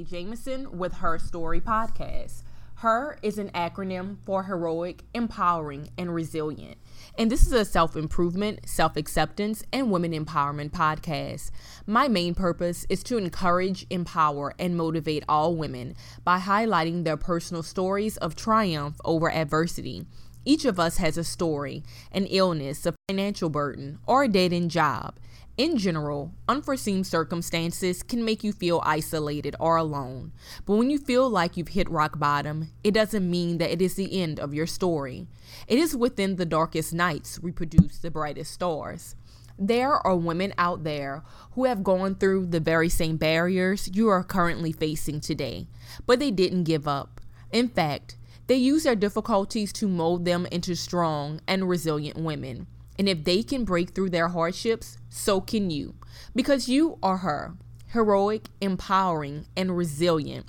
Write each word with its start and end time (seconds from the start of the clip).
Jameson 0.00 0.78
with 0.78 0.94
Her 0.94 1.18
Story 1.18 1.60
Podcast. 1.60 2.42
HER 2.76 3.18
is 3.22 3.36
an 3.36 3.50
acronym 3.50 4.16
for 4.24 4.44
heroic, 4.44 5.04
empowering, 5.14 5.90
and 5.98 6.14
resilient. 6.14 6.78
And 7.18 7.30
this 7.30 7.46
is 7.46 7.52
a 7.52 7.64
self 7.64 7.94
improvement, 7.94 8.68
self 8.68 8.96
acceptance, 8.96 9.62
and 9.72 9.90
women 9.90 10.12
empowerment 10.12 10.70
podcast. 10.70 11.50
My 11.86 12.08
main 12.08 12.34
purpose 12.34 12.86
is 12.88 13.02
to 13.04 13.18
encourage, 13.18 13.86
empower, 13.90 14.54
and 14.58 14.76
motivate 14.76 15.24
all 15.28 15.54
women 15.54 15.94
by 16.24 16.38
highlighting 16.40 17.04
their 17.04 17.18
personal 17.18 17.62
stories 17.62 18.16
of 18.16 18.34
triumph 18.34 18.96
over 19.04 19.30
adversity. 19.30 20.06
Each 20.44 20.64
of 20.64 20.80
us 20.80 20.96
has 20.96 21.16
a 21.16 21.22
story, 21.22 21.84
an 22.10 22.26
illness, 22.26 22.84
a 22.86 22.94
financial 23.08 23.48
burden, 23.48 23.98
or 24.06 24.24
a 24.24 24.28
dead 24.28 24.52
end 24.52 24.70
job. 24.70 25.18
In 25.58 25.76
general, 25.76 26.32
unforeseen 26.48 27.04
circumstances 27.04 28.02
can 28.02 28.24
make 28.24 28.42
you 28.42 28.52
feel 28.52 28.80
isolated 28.86 29.54
or 29.60 29.76
alone. 29.76 30.32
But 30.64 30.76
when 30.76 30.88
you 30.88 30.98
feel 30.98 31.28
like 31.28 31.58
you've 31.58 31.68
hit 31.68 31.90
rock 31.90 32.18
bottom, 32.18 32.70
it 32.82 32.94
doesn't 32.94 33.30
mean 33.30 33.58
that 33.58 33.70
it 33.70 33.82
is 33.82 33.94
the 33.94 34.18
end 34.18 34.40
of 34.40 34.54
your 34.54 34.66
story. 34.66 35.26
It 35.68 35.78
is 35.78 35.94
within 35.94 36.36
the 36.36 36.46
darkest 36.46 36.94
nights 36.94 37.38
we 37.38 37.52
produce 37.52 37.98
the 37.98 38.10
brightest 38.10 38.50
stars. 38.52 39.14
There 39.58 39.92
are 39.92 40.16
women 40.16 40.54
out 40.56 40.84
there 40.84 41.22
who 41.52 41.66
have 41.66 41.84
gone 41.84 42.14
through 42.14 42.46
the 42.46 42.58
very 42.58 42.88
same 42.88 43.18
barriers 43.18 43.90
you 43.92 44.08
are 44.08 44.24
currently 44.24 44.72
facing 44.72 45.20
today, 45.20 45.68
but 46.06 46.18
they 46.18 46.30
didn't 46.30 46.64
give 46.64 46.88
up. 46.88 47.20
In 47.52 47.68
fact, 47.68 48.16
they 48.46 48.56
use 48.56 48.84
their 48.84 48.96
difficulties 48.96 49.70
to 49.74 49.86
mold 49.86 50.24
them 50.24 50.46
into 50.50 50.74
strong 50.74 51.42
and 51.46 51.68
resilient 51.68 52.16
women. 52.16 52.68
And 52.98 53.08
if 53.08 53.24
they 53.24 53.42
can 53.42 53.64
break 53.64 53.90
through 53.90 54.10
their 54.10 54.28
hardships, 54.28 54.98
so 55.08 55.40
can 55.40 55.70
you. 55.70 55.94
Because 56.34 56.68
you 56.68 56.98
are 57.02 57.18
her 57.18 57.54
heroic, 57.92 58.48
empowering, 58.60 59.46
and 59.56 59.76
resilient. 59.76 60.46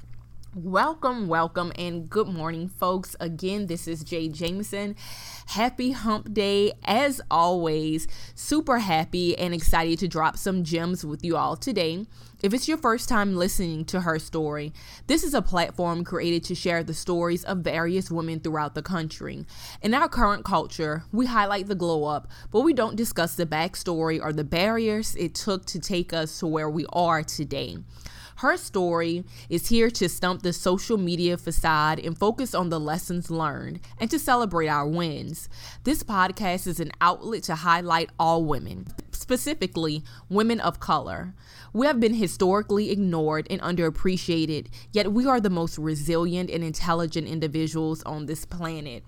Welcome, 0.55 1.27
welcome, 1.27 1.71
and 1.79 2.07
good 2.07 2.27
morning, 2.27 2.67
folks. 2.67 3.15
Again, 3.19 3.65
this 3.65 3.87
is 3.87 4.03
Jay 4.03 4.27
Jameson. 4.27 4.95
Happy 5.47 5.93
hump 5.93 6.31
day, 6.31 6.73
as 6.85 7.19
always. 7.31 8.07
Super 8.35 8.77
happy 8.77 9.35
and 9.35 9.51
excited 9.51 9.97
to 9.97 10.07
drop 10.07 10.37
some 10.37 10.63
gems 10.63 11.03
with 11.03 11.23
you 11.23 11.37
all 11.37 11.55
today. 11.55 12.05
If 12.43 12.53
it's 12.53 12.67
your 12.67 12.77
first 12.77 13.09
time 13.09 13.35
listening 13.35 13.85
to 13.85 14.01
her 14.01 14.19
story, 14.19 14.73
this 15.07 15.23
is 15.23 15.33
a 15.33 15.41
platform 15.41 16.03
created 16.03 16.43
to 16.43 16.55
share 16.55 16.83
the 16.83 16.93
stories 16.93 17.43
of 17.45 17.59
various 17.59 18.11
women 18.11 18.39
throughout 18.39 18.75
the 18.75 18.83
country. 18.83 19.47
In 19.81 19.95
our 19.95 20.07
current 20.07 20.45
culture, 20.45 21.03
we 21.11 21.25
highlight 21.25 21.65
the 21.65 21.73
glow 21.73 22.03
up, 22.03 22.27
but 22.51 22.61
we 22.61 22.73
don't 22.73 22.95
discuss 22.95 23.33
the 23.33 23.47
backstory 23.47 24.21
or 24.21 24.31
the 24.31 24.43
barriers 24.43 25.15
it 25.15 25.33
took 25.33 25.65
to 25.65 25.79
take 25.79 26.13
us 26.13 26.37
to 26.39 26.45
where 26.45 26.69
we 26.69 26.85
are 26.93 27.23
today. 27.23 27.77
Her 28.43 28.57
story 28.57 29.23
is 29.47 29.69
here 29.69 29.89
to 29.91 30.09
stump 30.09 30.41
the 30.41 30.51
social 30.51 30.97
media 30.97 31.37
facade 31.37 31.97
and 31.97 32.17
focus 32.17 32.53
on 32.53 32.67
the 32.67 32.77
lessons 32.77 33.31
learned 33.31 33.79
and 34.01 34.11
to 34.11 34.19
celebrate 34.19 34.67
our 34.67 34.85
wins. 34.85 35.47
This 35.85 36.03
podcast 36.03 36.67
is 36.67 36.81
an 36.81 36.91
outlet 36.99 37.43
to 37.43 37.55
highlight 37.55 38.09
all 38.19 38.43
women, 38.43 38.87
specifically 39.11 40.03
women 40.27 40.59
of 40.59 40.81
color. 40.81 41.33
We 41.71 41.87
have 41.87 42.01
been 42.01 42.15
historically 42.15 42.91
ignored 42.91 43.47
and 43.49 43.61
underappreciated, 43.61 44.67
yet 44.91 45.13
we 45.13 45.25
are 45.25 45.39
the 45.39 45.49
most 45.49 45.77
resilient 45.77 46.49
and 46.49 46.65
intelligent 46.65 47.29
individuals 47.29 48.03
on 48.03 48.25
this 48.25 48.43
planet. 48.43 49.05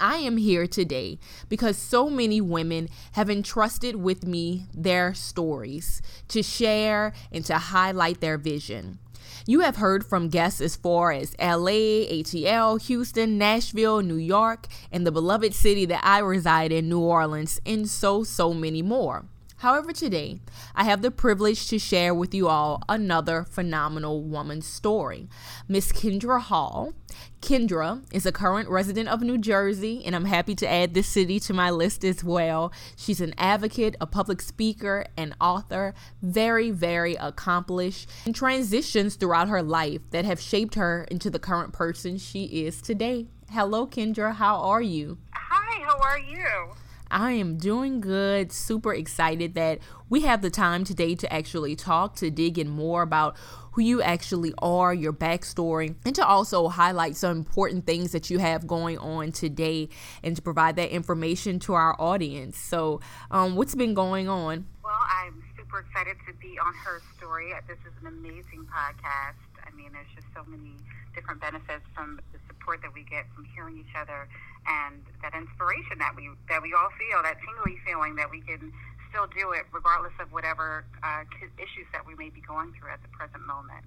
I 0.00 0.16
am 0.16 0.36
here 0.36 0.66
today 0.66 1.18
because 1.48 1.76
so 1.76 2.10
many 2.10 2.40
women 2.40 2.88
have 3.12 3.30
entrusted 3.30 3.96
with 3.96 4.26
me 4.26 4.66
their 4.74 5.14
stories 5.14 6.02
to 6.28 6.42
share 6.42 7.12
and 7.32 7.44
to 7.46 7.58
highlight 7.58 8.20
their 8.20 8.38
vision. 8.38 8.98
You 9.46 9.60
have 9.60 9.76
heard 9.76 10.06
from 10.06 10.28
guests 10.28 10.60
as 10.60 10.76
far 10.76 11.12
as 11.12 11.36
LA, 11.38 12.06
ATL, 12.10 12.80
Houston, 12.86 13.36
Nashville, 13.36 14.00
New 14.00 14.16
York, 14.16 14.66
and 14.90 15.06
the 15.06 15.12
beloved 15.12 15.54
city 15.54 15.84
that 15.86 16.04
I 16.04 16.20
reside 16.20 16.72
in, 16.72 16.88
New 16.88 17.00
Orleans, 17.00 17.60
and 17.66 17.88
so, 17.88 18.24
so 18.24 18.54
many 18.54 18.80
more. 18.80 19.26
However, 19.64 19.94
today 19.94 20.40
I 20.74 20.84
have 20.84 21.00
the 21.00 21.10
privilege 21.10 21.68
to 21.68 21.78
share 21.78 22.12
with 22.12 22.34
you 22.34 22.48
all 22.48 22.82
another 22.86 23.44
phenomenal 23.44 24.22
woman's 24.22 24.66
story. 24.66 25.26
Miss 25.66 25.90
Kendra 25.90 26.38
Hall. 26.38 26.92
Kendra 27.40 28.04
is 28.12 28.26
a 28.26 28.32
current 28.32 28.68
resident 28.68 29.08
of 29.08 29.22
New 29.22 29.38
Jersey, 29.38 30.02
and 30.04 30.14
I'm 30.14 30.26
happy 30.26 30.54
to 30.56 30.70
add 30.70 30.92
this 30.92 31.06
city 31.06 31.40
to 31.40 31.54
my 31.54 31.70
list 31.70 32.04
as 32.04 32.22
well. 32.22 32.74
She's 32.94 33.22
an 33.22 33.32
advocate, 33.38 33.96
a 34.02 34.06
public 34.06 34.42
speaker, 34.42 35.06
an 35.16 35.34
author, 35.40 35.94
very, 36.20 36.70
very 36.70 37.14
accomplished, 37.14 38.10
and 38.26 38.34
transitions 38.34 39.14
throughout 39.14 39.48
her 39.48 39.62
life 39.62 40.02
that 40.10 40.26
have 40.26 40.40
shaped 40.40 40.74
her 40.74 41.04
into 41.10 41.30
the 41.30 41.38
current 41.38 41.72
person 41.72 42.18
she 42.18 42.66
is 42.66 42.82
today. 42.82 43.28
Hello, 43.48 43.86
Kendra. 43.86 44.34
How 44.34 44.56
are 44.56 44.82
you? 44.82 45.16
Hi, 45.32 45.82
how 45.86 45.98
are 46.00 46.18
you? 46.18 46.74
I 47.14 47.30
am 47.30 47.58
doing 47.58 48.00
good. 48.00 48.50
Super 48.50 48.92
excited 48.92 49.54
that 49.54 49.78
we 50.10 50.22
have 50.22 50.42
the 50.42 50.50
time 50.50 50.82
today 50.82 51.14
to 51.14 51.32
actually 51.32 51.76
talk, 51.76 52.16
to 52.16 52.28
dig 52.28 52.58
in 52.58 52.68
more 52.68 53.02
about 53.02 53.36
who 53.70 53.82
you 53.82 54.02
actually 54.02 54.52
are, 54.58 54.92
your 54.92 55.12
backstory, 55.12 55.94
and 56.04 56.12
to 56.16 56.26
also 56.26 56.66
highlight 56.66 57.14
some 57.14 57.36
important 57.36 57.86
things 57.86 58.10
that 58.10 58.30
you 58.30 58.40
have 58.40 58.66
going 58.66 58.98
on 58.98 59.30
today 59.30 59.88
and 60.24 60.34
to 60.34 60.42
provide 60.42 60.74
that 60.74 60.90
information 60.90 61.60
to 61.60 61.74
our 61.74 61.94
audience. 62.00 62.58
So, 62.58 63.00
um, 63.30 63.54
what's 63.54 63.76
been 63.76 63.94
going 63.94 64.28
on? 64.28 64.66
Well, 64.82 64.92
I'm 65.08 65.43
super 65.74 65.90
excited 65.90 66.14
to 66.22 66.30
be 66.38 66.54
on 66.62 66.70
her 66.86 67.02
story. 67.18 67.50
This 67.66 67.82
is 67.82 67.90
an 67.98 68.06
amazing 68.06 68.62
podcast. 68.70 69.42
I 69.66 69.74
mean, 69.74 69.90
there's 69.90 70.06
just 70.14 70.30
so 70.30 70.46
many 70.46 70.78
different 71.18 71.42
benefits 71.42 71.82
from 71.98 72.22
the 72.30 72.38
support 72.46 72.78
that 72.86 72.94
we 72.94 73.02
get 73.10 73.26
from 73.34 73.42
hearing 73.50 73.82
each 73.82 73.90
other 73.98 74.30
and 74.70 75.02
that 75.18 75.34
inspiration 75.34 75.98
that 75.98 76.14
we 76.14 76.30
that 76.46 76.62
we 76.62 76.78
all 76.78 76.94
feel, 76.94 77.26
that 77.26 77.42
tingly 77.42 77.74
feeling 77.82 78.14
that 78.14 78.30
we 78.30 78.38
can 78.46 78.70
still 79.10 79.26
do 79.34 79.50
it 79.50 79.66
regardless 79.74 80.14
of 80.22 80.30
whatever 80.30 80.86
uh, 81.02 81.26
issues 81.58 81.90
that 81.90 82.06
we 82.06 82.14
may 82.14 82.30
be 82.30 82.42
going 82.46 82.70
through 82.78 82.94
at 82.94 83.02
the 83.02 83.10
present 83.10 83.42
moment. 83.42 83.82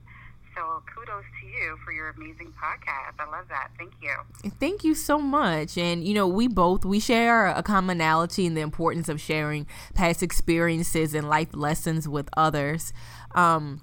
So 0.57 0.81
kudos 0.91 1.23
to 1.40 1.47
you 1.47 1.78
for 1.85 1.91
your 1.91 2.09
amazing 2.09 2.51
podcast. 2.53 3.19
I 3.19 3.29
love 3.29 3.45
that. 3.50 3.69
Thank 3.78 3.94
you. 4.01 4.50
Thank 4.59 4.84
you 4.84 4.95
so 4.95 5.19
much. 5.19 5.78
And 5.78 6.03
you 6.03 6.16
know, 6.16 6.28
we 6.28 6.47
both 6.47 6.84
we 6.84 7.00
share 7.00 7.47
a 7.47 7.62
commonality 7.62 8.47
in 8.47 8.56
the 8.56 8.62
importance 8.62 9.07
of 9.07 9.22
sharing 9.22 9.67
past 9.94 10.23
experiences 10.23 11.13
and 11.13 11.29
life 11.29 11.50
lessons 11.53 12.09
with 12.09 12.28
others. 12.35 12.91
Um, 13.35 13.81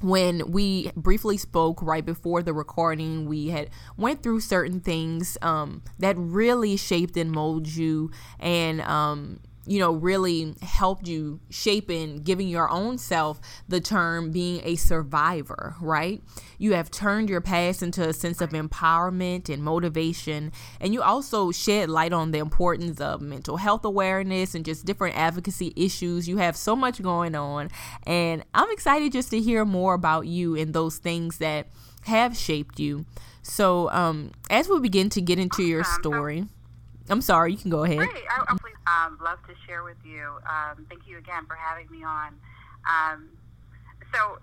when 0.00 0.50
we 0.50 0.90
briefly 0.96 1.36
spoke 1.36 1.82
right 1.82 2.04
before 2.04 2.42
the 2.42 2.52
recording 2.52 3.26
we 3.26 3.48
had 3.48 3.70
went 3.96 4.22
through 4.22 4.40
certain 4.40 4.80
things 4.80 5.38
um, 5.42 5.82
that 5.98 6.16
really 6.18 6.76
shaped 6.76 7.16
and 7.16 7.30
molded 7.30 7.74
you 7.74 8.10
and 8.38 8.82
um, 8.82 9.40
you 9.66 9.80
know, 9.80 9.92
really 9.92 10.54
helped 10.62 11.08
you 11.08 11.40
shape 11.50 11.90
in 11.90 12.22
giving 12.22 12.48
your 12.48 12.70
own 12.70 12.98
self 12.98 13.40
the 13.68 13.80
term 13.80 14.30
being 14.30 14.60
a 14.64 14.76
survivor, 14.76 15.74
right? 15.80 16.22
You 16.58 16.74
have 16.74 16.90
turned 16.90 17.28
your 17.28 17.40
past 17.40 17.82
into 17.82 18.08
a 18.08 18.12
sense 18.12 18.40
of 18.40 18.50
empowerment 18.50 19.48
and 19.48 19.62
motivation. 19.62 20.52
And 20.80 20.94
you 20.94 21.02
also 21.02 21.50
shed 21.50 21.90
light 21.90 22.12
on 22.12 22.30
the 22.30 22.38
importance 22.38 23.00
of 23.00 23.20
mental 23.20 23.56
health 23.56 23.84
awareness 23.84 24.54
and 24.54 24.64
just 24.64 24.84
different 24.84 25.16
advocacy 25.16 25.72
issues. 25.76 26.28
You 26.28 26.36
have 26.38 26.56
so 26.56 26.76
much 26.76 27.02
going 27.02 27.34
on. 27.34 27.70
And 28.04 28.44
I'm 28.54 28.70
excited 28.70 29.12
just 29.12 29.30
to 29.30 29.40
hear 29.40 29.64
more 29.64 29.94
about 29.94 30.26
you 30.26 30.56
and 30.56 30.72
those 30.72 30.98
things 30.98 31.38
that 31.38 31.68
have 32.04 32.36
shaped 32.36 32.78
you. 32.78 33.04
So, 33.42 33.90
um, 33.90 34.32
as 34.50 34.68
we 34.68 34.80
begin 34.80 35.08
to 35.10 35.20
get 35.20 35.38
into 35.38 35.62
your 35.62 35.84
story, 35.84 36.46
I'm 37.10 37.22
sorry, 37.22 37.52
you 37.52 37.58
can 37.58 37.70
go 37.70 37.84
ahead. 37.84 37.98
Great. 37.98 38.24
I, 38.30 38.56
please, 38.60 38.74
um, 38.86 39.18
love 39.22 39.38
to 39.46 39.54
share 39.66 39.84
with 39.84 39.98
you. 40.04 40.30
Um, 40.48 40.86
thank 40.88 41.06
you 41.06 41.18
again 41.18 41.46
for 41.46 41.54
having 41.54 41.90
me 41.90 42.04
on. 42.04 42.34
Um, 42.86 43.28
so, 44.14 44.38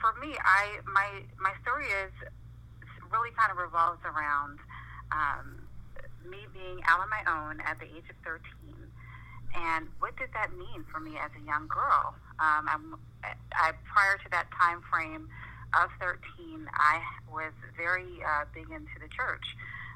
for 0.00 0.14
me, 0.20 0.34
I 0.44 0.80
my 0.86 1.22
my 1.40 1.52
story 1.62 1.86
is 1.86 2.12
really 3.10 3.30
kind 3.38 3.50
of 3.50 3.58
revolves 3.58 4.00
around 4.04 4.58
um, 5.12 5.62
me 6.28 6.38
being 6.52 6.80
out 6.86 7.00
on 7.00 7.08
my 7.10 7.22
own 7.26 7.60
at 7.60 7.78
the 7.78 7.86
age 7.86 8.06
of 8.10 8.16
13, 8.24 8.40
and 9.54 9.88
what 10.00 10.16
did 10.16 10.30
that 10.34 10.52
mean 10.56 10.84
for 10.92 11.00
me 11.00 11.16
as 11.18 11.30
a 11.40 11.44
young 11.46 11.66
girl? 11.66 12.14
Um, 12.38 12.98
I 13.54 13.72
prior 13.84 14.18
to 14.18 14.28
that 14.30 14.46
time 14.52 14.82
frame 14.90 15.28
of 15.74 15.90
13, 16.00 16.68
I 16.72 17.02
was 17.30 17.52
very 17.76 18.22
uh, 18.22 18.44
big 18.54 18.70
into 18.70 18.96
the 19.00 19.08
church. 19.08 19.44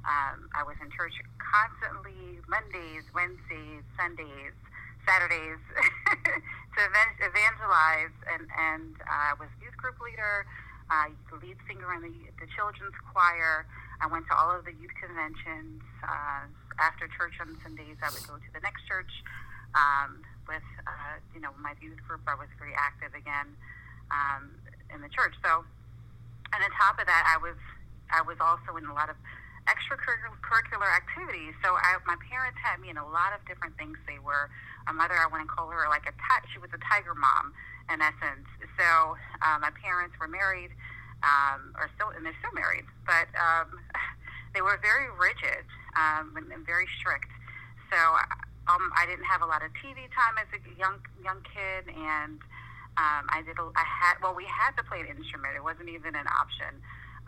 Um, 0.04 0.48
I 0.56 0.64
was 0.64 0.76
in 0.80 0.88
church 0.90 1.12
constantly 1.36 2.40
Mondays, 2.48 3.04
Wednesdays, 3.12 3.84
Sundays, 4.00 4.56
Saturdays 5.04 5.60
to 6.76 6.80
evangelize, 7.20 8.14
and 8.28 8.48
and 8.48 8.96
I 9.04 9.36
was 9.36 9.48
youth 9.60 9.76
group 9.76 10.00
leader, 10.00 10.46
uh, 10.88 11.12
lead 11.40 11.56
singer 11.68 11.92
in 11.96 12.02
the 12.02 12.16
the 12.40 12.48
children's 12.56 12.96
choir. 13.12 13.68
I 14.00 14.08
went 14.08 14.24
to 14.32 14.34
all 14.36 14.56
of 14.56 14.64
the 14.64 14.72
youth 14.72 14.96
conventions. 14.96 15.84
Uh, 16.00 16.48
after 16.80 17.04
church 17.12 17.36
on 17.44 17.52
Sundays, 17.60 18.00
I 18.00 18.08
would 18.08 18.24
go 18.24 18.40
to 18.40 18.50
the 18.56 18.64
next 18.64 18.88
church 18.88 19.12
um, 19.76 20.24
with 20.48 20.64
uh, 20.88 21.20
you 21.36 21.40
know 21.44 21.52
my 21.60 21.76
youth 21.84 22.00
group. 22.08 22.24
I 22.24 22.36
was 22.36 22.48
very 22.56 22.72
active 22.72 23.12
again. 23.12 23.52
Um, 24.10 24.50
in 24.94 25.00
the 25.00 25.10
church. 25.10 25.34
So, 25.42 25.64
and 26.52 26.60
on 26.62 26.70
top 26.74 26.98
of 26.98 27.06
that, 27.06 27.24
I 27.26 27.38
was 27.38 27.56
I 28.10 28.22
was 28.22 28.36
also 28.42 28.76
in 28.76 28.86
a 28.86 28.94
lot 28.94 29.08
of 29.08 29.16
extracurricular 29.68 30.88
activities. 30.88 31.52
So 31.64 31.76
I, 31.76 32.00
my 32.06 32.16
parents 32.28 32.58
had 32.62 32.80
me 32.80 32.88
in 32.88 32.96
a 32.96 33.06
lot 33.06 33.36
of 33.36 33.44
different 33.44 33.76
things. 33.76 33.98
They 34.06 34.18
were 34.18 34.48
a 34.88 34.92
mother. 34.92 35.14
I 35.14 35.26
want 35.28 35.44
to 35.44 35.50
call 35.50 35.68
her 35.68 35.88
like 35.88 36.08
a 36.08 36.14
she 36.52 36.58
was 36.58 36.70
a 36.72 36.80
tiger 36.88 37.14
mom 37.14 37.52
in 37.92 38.00
essence. 38.00 38.46
So 38.78 39.16
uh, 39.42 39.58
my 39.60 39.70
parents 39.82 40.14
were 40.18 40.30
married, 40.30 40.70
um, 41.22 41.74
or 41.76 41.90
still, 41.98 42.14
and 42.14 42.24
they're 42.24 42.36
still 42.38 42.54
married, 42.54 42.86
but 43.04 43.28
um, 43.36 43.76
they 44.54 44.62
were 44.62 44.78
very 44.80 45.10
rigid 45.18 45.66
um, 45.98 46.32
and, 46.38 46.48
and 46.50 46.64
very 46.64 46.86
strict. 46.98 47.28
So 47.90 47.98
um, 48.70 48.94
I 48.94 49.04
didn't 49.06 49.26
have 49.26 49.42
a 49.42 49.48
lot 49.50 49.62
of 49.66 49.74
TV 49.82 50.06
time 50.14 50.38
as 50.38 50.48
a 50.54 50.60
young 50.78 51.02
young 51.22 51.42
kid, 51.42 51.90
and 51.90 52.38
um, 52.96 53.24
I 53.30 53.42
did. 53.44 53.58
A, 53.58 53.66
I 53.74 53.84
had 53.84 54.22
well, 54.22 54.34
we 54.34 54.46
had 54.46 54.78
to 54.78 54.82
play 54.86 55.02
an 55.02 55.10
instrument. 55.10 55.58
It 55.58 55.64
wasn't 55.66 55.90
even 55.90 56.14
an 56.14 56.26
option 56.30 56.78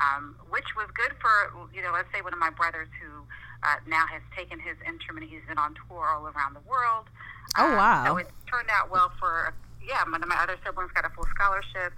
um, 0.00 0.36
which 0.50 0.76
was 0.76 0.88
good 0.94 1.12
for, 1.20 1.52
you 1.74 1.82
know, 1.82 1.92
let's 1.92 2.08
say 2.14 2.22
one 2.22 2.32
of 2.32 2.38
my 2.38 2.50
brothers 2.50 2.88
who 3.00 3.26
uh, 3.62 3.76
now 3.86 4.06
has 4.06 4.22
taken 4.36 4.58
his 4.58 4.76
instrument. 4.86 5.28
He's 5.28 5.44
been 5.46 5.58
on 5.58 5.74
tour 5.86 6.08
all 6.08 6.26
around 6.26 6.54
the 6.54 6.64
world. 6.66 7.06
Oh, 7.58 7.68
um, 7.68 7.76
wow. 7.76 8.04
So 8.06 8.16
it 8.18 8.28
turned 8.50 8.68
out 8.70 8.90
well 8.90 9.12
for, 9.18 9.54
yeah, 9.84 10.02
one 10.08 10.22
of 10.22 10.28
my 10.28 10.40
other 10.40 10.56
siblings 10.64 10.90
got 10.92 11.04
a 11.04 11.10
full 11.10 11.26
scholarship. 11.34 11.92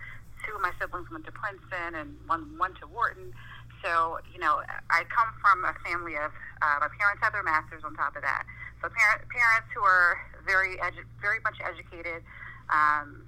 Two 0.45 0.57
of 0.57 0.61
my 0.61 0.73
siblings 0.81 1.09
went 1.09 1.25
to 1.25 1.33
Princeton 1.33 1.95
and 1.95 2.17
one, 2.27 2.59
one 2.59 2.75
to 2.81 2.87
Wharton. 2.87 3.33
So, 3.81 4.19
you 4.33 4.41
know, 4.41 4.61
I 4.91 5.05
come 5.13 5.29
from 5.41 5.65
a 5.65 5.73
family 5.85 6.17
of, 6.17 6.33
uh, 6.61 6.77
my 6.81 6.89
parents 6.97 7.21
have 7.21 7.33
their 7.33 7.45
masters 7.45 7.85
on 7.85 7.95
top 7.97 8.17
of 8.17 8.23
that. 8.23 8.45
So 8.81 8.89
parent, 8.89 9.29
parents 9.29 9.69
who 9.73 9.81
are 9.85 10.21
very, 10.45 10.77
edu- 10.81 11.09
very 11.21 11.41
much 11.45 11.57
educated, 11.61 12.25
um, 12.69 13.25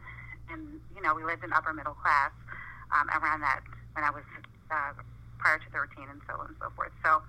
and, 0.49 0.81
you 0.95 1.01
know, 1.01 1.15
we 1.15 1.25
lived 1.25 1.45
in 1.45 1.53
upper 1.53 1.73
middle 1.73 1.97
class 1.97 2.33
um, 2.93 3.09
around 3.21 3.41
that 3.41 3.61
when 3.93 4.05
I 4.05 4.11
was 4.11 4.25
uh, 4.71 4.93
prior 5.39 5.59
to 5.59 5.69
13 5.71 6.09
and 6.11 6.21
so 6.27 6.35
on 6.41 6.51
and 6.51 6.59
so 6.61 6.71
forth. 6.75 6.93
So 7.05 7.23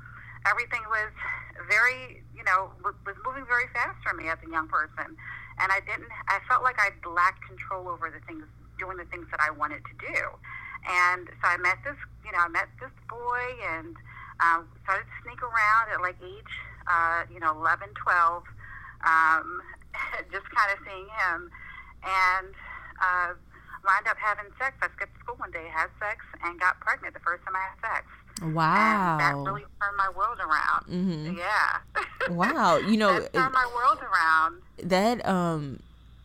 everything 0.45 0.81
was 0.89 1.11
very, 1.67 2.23
you 2.35 2.43
know, 2.43 2.71
was 2.83 3.17
moving 3.25 3.45
very 3.45 3.67
fast 3.73 3.97
for 4.05 4.15
me 4.15 4.29
as 4.29 4.37
a 4.45 4.49
young 4.49 4.67
person. 4.67 5.17
And 5.57 5.71
I 5.73 5.81
didn't, 5.81 6.09
I 6.29 6.39
felt 6.45 6.61
like 6.63 6.77
I 6.77 6.93
lacked 7.09 7.41
control 7.45 7.89
over 7.89 8.13
the 8.13 8.21
things, 8.25 8.45
doing 8.77 8.97
the 8.97 9.09
things 9.09 9.25
that 9.33 9.41
I 9.41 9.49
wanted 9.49 9.81
to 9.85 9.95
do. 9.97 10.19
And 10.85 11.27
so 11.41 11.45
I 11.49 11.57
met 11.57 11.81
this, 11.83 11.97
you 12.23 12.31
know, 12.31 12.45
I 12.45 12.49
met 12.49 12.69
this 12.79 12.93
boy 13.09 13.43
and 13.73 13.97
um, 14.39 14.69
started 14.85 15.05
to 15.09 15.15
sneak 15.25 15.41
around 15.41 15.89
at 15.91 16.01
like 16.01 16.15
age, 16.21 16.53
uh, 16.85 17.25
you 17.33 17.39
know, 17.41 17.51
11, 17.57 17.89
12, 17.97 18.43
um, 19.03 19.61
just 20.31 20.45
kind 20.53 20.69
of 20.71 20.77
seeing 20.85 21.09
him. 21.09 21.49
And 22.05 22.53
uh, 23.01 23.33
wound 23.87 24.07
up 24.07 24.17
having 24.19 24.51
sex. 24.59 24.75
I 24.81 24.91
skipped 24.95 25.17
school 25.23 25.35
one 25.37 25.51
day, 25.51 25.65
had 25.71 25.87
sex, 25.99 26.19
and 26.43 26.59
got 26.59 26.79
pregnant 26.81 27.13
the 27.13 27.21
first 27.21 27.43
time 27.45 27.55
I 27.55 27.63
had 27.71 27.79
sex. 27.79 28.05
Wow. 28.53 29.17
And 29.17 29.19
that 29.19 29.49
really 29.49 29.65
turned 29.81 29.97
my 29.97 30.09
world 30.15 30.39
around. 30.39 30.85
Mm-hmm. 30.85 31.37
Yeah. 31.39 32.29
wow. 32.29 32.77
You 32.77 32.97
know, 32.97 33.19
that 33.19 33.33
turned 33.33 33.53
my 33.53 33.67
world 33.73 33.99
around. 34.03 34.61
That 34.83 35.25
um 35.25 35.79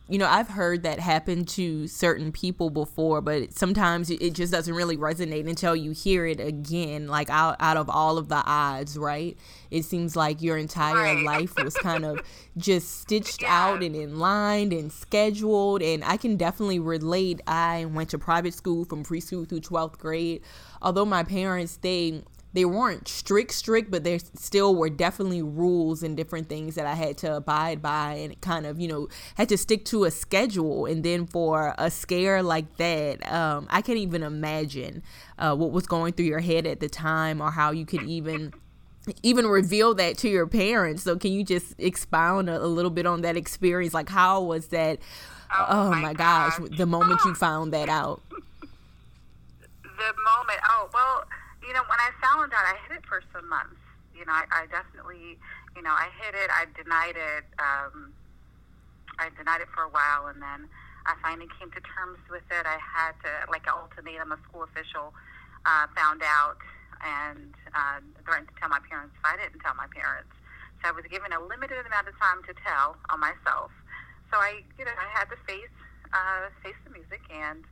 you 0.09 0.17
know, 0.17 0.27
I've 0.27 0.49
heard 0.49 0.83
that 0.83 0.99
happen 0.99 1.45
to 1.45 1.87
certain 1.87 2.33
people 2.33 2.69
before, 2.69 3.21
but 3.21 3.53
sometimes 3.53 4.09
it 4.09 4.33
just 4.33 4.51
doesn't 4.51 4.73
really 4.73 4.97
resonate 4.97 5.47
until 5.47 5.77
you 5.77 5.91
hear 5.91 6.25
it 6.25 6.41
again, 6.41 7.07
like 7.07 7.29
out, 7.29 7.55
out 7.61 7.77
of 7.77 7.89
all 7.89 8.17
of 8.17 8.27
the 8.27 8.43
odds, 8.45 8.97
right? 8.97 9.37
It 9.71 9.85
seems 9.85 10.17
like 10.17 10.41
your 10.41 10.57
entire 10.57 11.15
right. 11.15 11.23
life 11.23 11.53
was 11.63 11.73
kind 11.75 12.03
of 12.03 12.19
just 12.57 12.99
stitched 12.99 13.43
yeah. 13.43 13.65
out 13.65 13.81
and 13.81 13.95
in 13.95 14.19
line 14.19 14.73
and 14.73 14.91
scheduled. 14.91 15.81
And 15.81 16.03
I 16.03 16.17
can 16.17 16.35
definitely 16.35 16.79
relate. 16.79 17.39
I 17.47 17.85
went 17.85 18.09
to 18.09 18.19
private 18.19 18.53
school 18.53 18.83
from 18.83 19.05
preschool 19.05 19.47
through 19.47 19.61
12th 19.61 19.97
grade. 19.99 20.41
Although 20.81 21.05
my 21.05 21.23
parents, 21.23 21.77
they 21.77 22.23
they 22.53 22.65
weren't 22.65 23.07
strict 23.07 23.51
strict 23.51 23.91
but 23.91 24.03
there 24.03 24.19
still 24.35 24.75
were 24.75 24.89
definitely 24.89 25.41
rules 25.41 26.03
and 26.03 26.15
different 26.15 26.47
things 26.47 26.75
that 26.75 26.85
i 26.85 26.93
had 26.93 27.17
to 27.17 27.35
abide 27.35 27.81
by 27.81 28.13
and 28.13 28.39
kind 28.41 28.65
of 28.65 28.79
you 28.79 28.87
know 28.87 29.07
had 29.35 29.49
to 29.49 29.57
stick 29.57 29.85
to 29.85 30.03
a 30.05 30.11
schedule. 30.11 30.85
And 30.85 31.03
then 31.03 31.25
for 31.25 31.73
a 31.77 31.89
scare 31.89 32.43
like 32.43 32.77
that 32.77 33.25
um, 33.31 33.67
i 33.69 33.81
can't 33.81 33.97
even 33.97 34.23
imagine 34.23 35.03
uh, 35.37 35.55
what 35.55 35.71
was 35.71 35.87
going 35.87 36.13
through 36.13 36.25
your 36.25 36.39
head 36.39 36.65
at 36.65 36.79
the 36.79 36.89
time 36.89 37.41
or 37.41 37.51
how 37.51 37.71
you 37.71 37.85
could 37.85 38.03
even 38.03 38.53
even 39.21 39.47
reveal 39.47 39.93
that 39.95 40.17
to 40.19 40.29
your 40.29 40.47
parents. 40.47 41.03
So 41.03 41.17
can 41.17 41.31
you 41.31 41.43
just 41.43 41.75
expound 41.77 42.49
a, 42.49 42.63
a 42.63 42.67
little 42.67 42.91
bit 42.91 43.05
on 43.05 43.21
that 43.21 43.35
experience? 43.35 43.93
Like 43.93 44.09
how 44.09 44.41
was 44.41 44.67
that 44.67 44.99
oh, 45.53 45.65
oh 45.69 45.89
my, 45.89 46.01
my 46.01 46.13
gosh. 46.13 46.57
gosh. 46.57 46.69
the 46.77 46.85
moment 46.85 47.19
you 47.25 47.33
found 47.35 47.73
that 47.73 47.89
out? 47.89 48.21
The 48.29 50.13
moment 50.13 50.59
oh 50.69 50.89
well 50.93 51.25
you 51.65 51.73
know, 51.73 51.83
when 51.87 51.99
I 51.99 52.11
found 52.19 52.51
out, 52.53 52.65
I 52.67 52.75
hid 52.85 52.99
it 52.99 53.05
for 53.07 53.23
some 53.31 53.47
months. 53.47 53.79
You 54.13 54.25
know, 54.25 54.35
I, 54.35 54.45
I 54.51 54.61
definitely, 54.69 55.39
you 55.75 55.81
know, 55.81 55.91
I 55.91 56.11
hid 56.21 56.35
it. 56.35 56.49
I 56.53 56.69
denied 56.77 57.17
it. 57.17 57.45
Um, 57.57 58.13
I 59.17 59.29
denied 59.37 59.61
it 59.61 59.69
for 59.73 59.83
a 59.83 59.91
while, 59.91 60.27
and 60.29 60.41
then 60.41 60.69
I 61.05 61.15
finally 61.21 61.49
came 61.57 61.71
to 61.73 61.81
terms 61.81 62.21
with 62.29 62.45
it. 62.53 62.65
I 62.65 62.77
had 62.77 63.17
to, 63.25 63.31
like, 63.49 63.65
an 63.65 63.73
ultimatum. 63.73 64.31
A 64.31 64.39
school 64.49 64.63
official 64.63 65.13
uh, 65.65 65.87
found 65.97 66.21
out 66.21 66.61
and 67.03 67.51
uh, 67.75 67.99
threatened 68.23 68.47
to 68.47 68.55
tell 68.59 68.69
my 68.69 68.79
parents 68.87 69.11
if 69.17 69.25
I 69.25 69.35
didn't 69.35 69.59
tell 69.59 69.75
my 69.75 69.89
parents. 69.91 70.31
So 70.81 70.89
I 70.89 70.93
was 70.95 71.03
given 71.11 71.31
a 71.31 71.39
limited 71.39 71.83
amount 71.83 72.07
of 72.07 72.15
time 72.19 72.43
to 72.47 72.53
tell 72.63 72.95
on 73.09 73.19
myself. 73.19 73.71
So 74.31 74.39
I, 74.39 74.63
you 74.79 74.85
know, 74.85 74.95
I 74.95 75.07
had 75.15 75.27
to 75.31 75.37
face 75.47 75.73
uh, 76.13 76.53
face 76.61 76.77
the 76.85 76.91
music, 76.93 77.21
and 77.33 77.65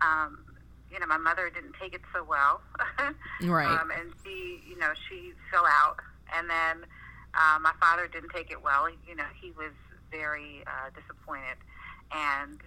um, 0.00 0.46
you 0.92 0.98
know, 0.98 1.06
my 1.06 1.18
mother 1.18 1.50
didn't 1.50 1.74
take 1.80 1.94
it 1.94 2.02
so 2.12 2.24
well. 2.24 2.60
right. 3.42 3.66
Um, 3.66 3.90
and 3.90 4.12
she, 4.24 4.60
you 4.68 4.78
know, 4.78 4.92
she 5.08 5.32
fell 5.50 5.66
out. 5.66 5.96
And 6.36 6.50
then 6.50 6.86
uh, 7.34 7.58
my 7.60 7.72
father 7.80 8.08
didn't 8.08 8.30
take 8.34 8.50
it 8.50 8.62
well. 8.62 8.88
You 9.06 9.14
know, 9.14 9.30
he 9.40 9.52
was 9.52 9.72
very 10.10 10.64
uh, 10.66 10.90
disappointed 10.90 11.58
and, 12.10 12.58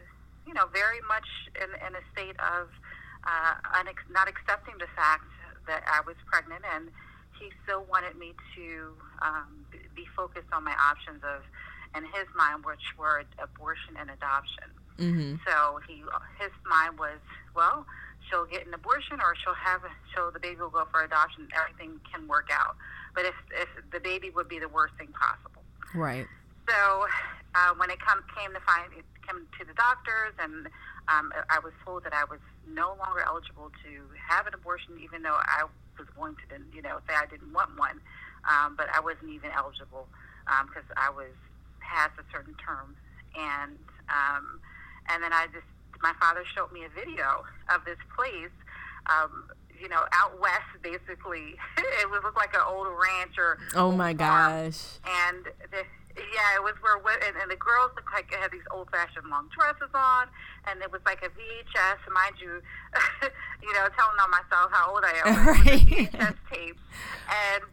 you 0.48 0.54
know, 0.54 0.68
very 0.72 1.04
much 1.08 1.28
in, 1.60 1.68
in 1.86 1.96
a 1.96 2.04
state 2.16 2.40
of 2.40 2.72
uh, 3.28 3.56
unex- 3.76 4.08
not 4.10 4.28
accepting 4.28 4.76
the 4.80 4.88
fact 4.96 5.28
that 5.68 5.84
I 5.88 6.00
was 6.08 6.16
pregnant. 6.32 6.64
And 6.74 6.90
he 7.40 7.52
still 7.64 7.84
wanted 7.92 8.16
me 8.16 8.34
to 8.56 8.96
um, 9.22 9.66
be 9.96 10.06
focused 10.16 10.48
on 10.54 10.64
my 10.64 10.76
options 10.80 11.24
of, 11.24 11.44
in 11.96 12.04
his 12.16 12.28
mind, 12.36 12.64
which 12.64 12.84
were 12.98 13.24
abortion 13.40 14.00
and 14.00 14.10
adoption. 14.10 14.72
Mm-hmm. 14.98 15.36
So 15.46 15.80
he, 15.88 16.04
his 16.40 16.52
mind 16.66 16.98
was, 16.98 17.20
well, 17.56 17.86
she'll 18.30 18.46
get 18.46 18.66
an 18.66 18.74
abortion 18.74 19.20
or 19.22 19.36
she'll 19.44 19.58
have 19.58 19.82
so 20.16 20.32
the 20.32 20.40
baby 20.40 20.62
will 20.62 20.70
go 20.70 20.86
for 20.92 21.04
adoption 21.04 21.48
everything 21.56 22.00
can 22.12 22.28
work 22.28 22.50
out. 22.52 22.76
But 23.16 23.26
if 23.26 23.36
if 23.54 23.70
the 23.92 24.00
baby 24.00 24.30
would 24.30 24.50
be 24.50 24.60
the 24.60 24.70
worst 24.70 24.96
thing 24.98 25.10
possible. 25.14 25.62
Right. 25.94 26.26
So 26.68 27.06
uh, 27.56 27.74
when 27.78 27.92
it 27.92 28.00
come, 28.00 28.24
came 28.36 28.54
to 28.54 28.62
find 28.62 28.92
it 28.98 29.06
came 29.28 29.48
to 29.60 29.64
the 29.66 29.74
doctors 29.74 30.34
and 30.40 30.68
um, 31.12 31.32
I 31.50 31.60
was 31.60 31.74
told 31.84 32.04
that 32.06 32.14
I 32.14 32.24
was 32.24 32.40
no 32.68 32.96
longer 32.96 33.24
eligible 33.28 33.72
to 33.84 33.92
have 34.16 34.48
an 34.48 34.54
abortion 34.54 34.96
even 35.04 35.22
though 35.22 35.36
I 35.36 35.68
was 36.00 36.08
going 36.16 36.36
to 36.36 36.60
you 36.74 36.82
know 36.82 37.00
say 37.08 37.14
I 37.14 37.28
didn't 37.28 37.52
want 37.52 37.78
one 37.78 38.00
um, 38.48 38.76
but 38.76 38.88
I 38.94 39.00
wasn't 39.00 39.32
even 39.32 39.52
eligible 39.52 40.08
because 40.68 40.88
um, 40.88 40.98
I 40.98 41.10
was 41.10 41.32
past 41.94 42.18
a 42.18 42.26
certain 42.32 42.56
term. 42.58 42.96
And 43.38 43.78
um, 44.10 44.60
and 45.10 45.22
then 45.22 45.34
I 45.34 45.48
just 45.52 45.68
my 46.04 46.14
father 46.20 46.44
showed 46.54 46.72
me 46.72 46.84
a 46.84 46.90
video 46.90 47.48
of 47.74 47.84
this 47.86 47.98
place, 48.14 48.54
um, 49.08 49.48
you 49.80 49.88
know, 49.88 50.04
out 50.14 50.40
west, 50.40 50.70
basically. 50.84 51.56
it 51.78 52.12
would 52.12 52.24
look 52.24 52.36
like 52.36 52.54
an 52.54 52.62
old 52.68 52.88
ranch 52.88 53.40
or. 53.40 53.58
Oh 53.74 53.92
my 53.92 54.14
gosh. 54.14 55.00
And 55.08 55.48
the, 55.72 55.82
yeah, 56.16 56.60
it 56.60 56.62
was 56.62 56.76
where 56.84 57.00
and, 57.00 57.36
and 57.42 57.50
the 57.50 57.58
girls 57.58 57.90
looked 57.96 58.12
like 58.14 58.30
they 58.30 58.38
had 58.38 58.52
these 58.52 58.68
old 58.70 58.92
fashioned 58.92 59.26
long 59.32 59.50
dresses 59.50 59.90
on, 59.96 60.28
and 60.70 60.82
it 60.84 60.92
was 60.92 61.02
like 61.08 61.24
a 61.26 61.32
VHS. 61.34 62.00
Mind 62.12 62.36
you, 62.38 62.62
you 63.66 63.74
know, 63.74 63.88
telling 63.98 64.20
on 64.22 64.30
myself 64.30 64.70
how 64.70 64.94
old 64.94 65.02
I 65.02 65.14
am. 65.24 65.34
Right. 65.54 66.12
VHS 66.14 66.38
tape, 66.52 66.78
and 67.32 67.64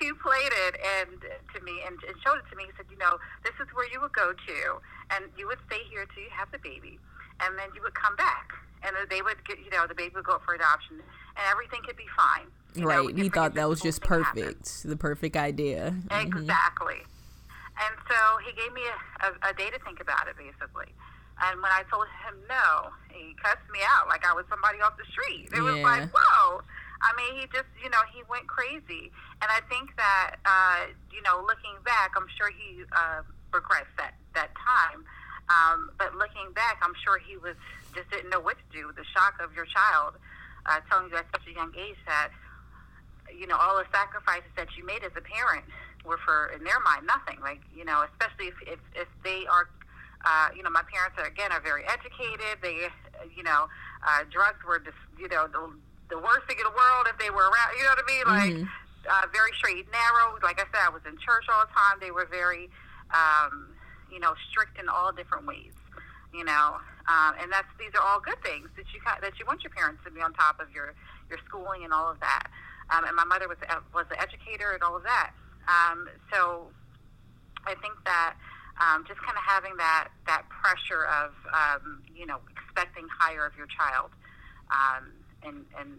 he 0.00 0.12
played 0.22 0.52
it 0.68 0.76
and 0.78 1.18
to 1.20 1.58
me 1.64 1.82
and, 1.86 1.98
and 2.06 2.14
showed 2.22 2.38
it 2.38 2.46
to 2.50 2.56
me. 2.56 2.70
He 2.70 2.72
said, 2.76 2.86
you 2.90 2.98
know, 2.98 3.18
this 3.42 3.54
is 3.58 3.66
where 3.74 3.90
you 3.90 4.00
would 4.00 4.14
go 4.14 4.30
to, 4.30 4.58
and 5.10 5.26
you 5.36 5.48
would 5.48 5.58
stay 5.66 5.82
here 5.90 6.06
till 6.14 6.22
you 6.22 6.30
have 6.30 6.52
the 6.52 6.58
baby 6.58 6.98
and 7.40 7.58
then 7.58 7.68
you 7.74 7.82
would 7.82 7.94
come 7.94 8.16
back, 8.16 8.52
and 8.82 8.94
they 9.10 9.22
would 9.22 9.44
get, 9.46 9.58
you 9.58 9.70
know, 9.70 9.86
the 9.86 9.94
baby 9.94 10.12
would 10.14 10.24
go 10.24 10.34
up 10.34 10.44
for 10.44 10.54
adoption, 10.54 10.96
and 11.00 11.44
everything 11.50 11.80
could 11.86 11.96
be 11.96 12.06
fine. 12.16 12.46
right. 12.84 13.04
Know, 13.04 13.22
he 13.22 13.28
thought 13.28 13.54
that 13.54 13.68
was 13.68 13.80
just 13.80 14.02
perfect, 14.02 14.68
happen. 14.68 14.90
the 14.90 14.96
perfect 14.96 15.36
idea. 15.36 15.94
Mm-hmm. 16.08 16.26
Exactly. 16.26 17.02
And 17.74 17.94
so 18.06 18.18
he 18.46 18.54
gave 18.54 18.72
me 18.72 18.82
a, 18.86 19.26
a, 19.26 19.50
a 19.50 19.54
day 19.54 19.70
to 19.70 19.78
think 19.82 20.00
about 20.00 20.28
it, 20.28 20.36
basically. 20.36 20.94
And 21.42 21.60
when 21.60 21.72
I 21.74 21.82
told 21.90 22.06
him 22.22 22.38
no, 22.46 22.94
he 23.10 23.34
cussed 23.42 23.66
me 23.72 23.80
out 23.82 24.06
like 24.06 24.24
I 24.24 24.32
was 24.32 24.46
somebody 24.48 24.78
off 24.80 24.94
the 24.96 25.08
street. 25.10 25.50
It 25.50 25.58
yeah. 25.58 25.66
was 25.66 25.82
like, 25.82 26.06
whoa. 26.14 26.62
I 27.02 27.10
mean, 27.18 27.42
he 27.42 27.46
just, 27.50 27.68
you 27.82 27.90
know, 27.90 28.00
he 28.14 28.22
went 28.30 28.46
crazy. 28.46 29.10
And 29.42 29.50
I 29.50 29.60
think 29.68 29.90
that, 29.98 30.38
uh, 30.46 30.94
you 31.10 31.20
know, 31.22 31.42
looking 31.42 31.74
back, 31.84 32.14
I'm 32.16 32.30
sure 32.38 32.48
he 32.54 32.86
uh, 32.94 33.26
regrets 33.52 33.90
that, 33.98 34.14
that 34.34 34.54
time 34.54 35.04
Um, 35.48 35.90
but 35.98 36.14
looking 36.16 36.52
back, 36.54 36.80
I'm 36.82 36.94
sure 37.04 37.18
he 37.18 37.36
was 37.36 37.56
just 37.94 38.10
didn't 38.10 38.30
know 38.30 38.40
what 38.40 38.56
to 38.58 38.66
do 38.72 38.90
the 38.96 39.04
shock 39.14 39.38
of 39.38 39.54
your 39.54 39.66
child 39.66 40.14
uh, 40.66 40.80
telling 40.90 41.10
you 41.10 41.16
at 41.16 41.26
such 41.30 41.46
a 41.46 41.54
young 41.54 41.72
age 41.76 41.98
that 42.06 42.30
you 43.30 43.46
know 43.46 43.56
all 43.56 43.76
the 43.76 43.86
sacrifices 43.92 44.50
that 44.56 44.68
you 44.76 44.84
made 44.84 45.04
as 45.04 45.12
a 45.16 45.22
parent 45.22 45.64
were 46.04 46.18
for 46.24 46.52
in 46.56 46.64
their 46.64 46.80
mind 46.80 47.06
nothing. 47.06 47.40
Like 47.40 47.60
you 47.74 47.84
know, 47.84 48.04
especially 48.12 48.48
if 48.48 48.78
if, 48.78 48.80
if 48.94 49.08
they 49.22 49.46
are. 49.46 49.68
Uh, 50.24 50.48
you 50.56 50.62
know, 50.62 50.70
my 50.70 50.80
parents 50.88 51.12
are 51.20 51.28
again 51.28 51.52
are 51.52 51.60
very 51.60 51.84
educated. 51.84 52.56
They, 52.62 52.88
you 53.36 53.42
know, 53.42 53.68
uh, 54.08 54.24
drugs 54.32 54.56
were 54.64 54.78
just, 54.78 54.96
you 55.20 55.28
know, 55.28 55.44
the, 55.52 55.60
the 56.08 56.16
worst 56.16 56.48
thing 56.48 56.56
in 56.56 56.64
the 56.64 56.72
world 56.72 57.04
if 57.12 57.20
they 57.20 57.28
were 57.28 57.44
around. 57.44 57.76
You 57.76 57.84
know 57.84 57.92
what 57.92 58.00
I 58.00 58.08
mean? 58.08 58.24
Like 58.24 58.56
mm-hmm. 58.64 59.04
uh, 59.04 59.28
very 59.36 59.52
straight 59.60 59.84
narrow. 59.92 60.40
Like 60.42 60.56
I 60.60 60.64
said, 60.72 60.80
I 60.80 60.88
was 60.88 61.04
in 61.04 61.16
church 61.20 61.44
all 61.52 61.68
the 61.68 61.72
time. 61.76 62.00
They 62.00 62.10
were 62.10 62.24
very, 62.24 62.72
um, 63.12 63.73
you 64.14 64.20
know, 64.20 64.32
strict 64.50 64.78
in 64.78 64.88
all 64.88 65.10
different 65.10 65.46
ways. 65.46 65.74
You 66.32 66.44
know, 66.44 66.78
um, 67.06 67.34
and 67.42 67.50
that's 67.50 67.68
these 67.78 67.90
are 67.94 68.02
all 68.02 68.18
good 68.18 68.38
things 68.42 68.70
that 68.76 68.86
you 68.94 69.00
that 69.04 69.38
you 69.38 69.44
want 69.46 69.62
your 69.62 69.74
parents 69.74 70.02
to 70.06 70.10
be 70.10 70.22
on 70.22 70.32
top 70.32 70.58
of 70.60 70.70
your 70.70 70.94
your 71.28 71.38
schooling 71.46 71.84
and 71.84 71.92
all 71.92 72.10
of 72.10 72.18
that. 72.20 72.46
Um, 72.90 73.04
and 73.04 73.14
my 73.14 73.24
mother 73.24 73.48
was 73.48 73.58
was 73.92 74.06
an 74.10 74.18
educator 74.18 74.72
and 74.72 74.82
all 74.82 74.96
of 74.96 75.02
that. 75.02 75.30
Um, 75.68 76.08
so 76.32 76.70
I 77.66 77.74
think 77.74 77.94
that 78.04 78.34
um, 78.80 79.04
just 79.06 79.20
kind 79.22 79.36
of 79.36 79.44
having 79.46 79.76
that 79.78 80.08
that 80.26 80.42
pressure 80.48 81.06
of 81.06 81.32
um, 81.52 82.02
you 82.14 82.26
know 82.26 82.40
expecting 82.50 83.06
higher 83.08 83.46
of 83.46 83.56
your 83.56 83.68
child, 83.70 84.10
um, 84.70 85.12
and 85.42 85.64
and 85.78 85.94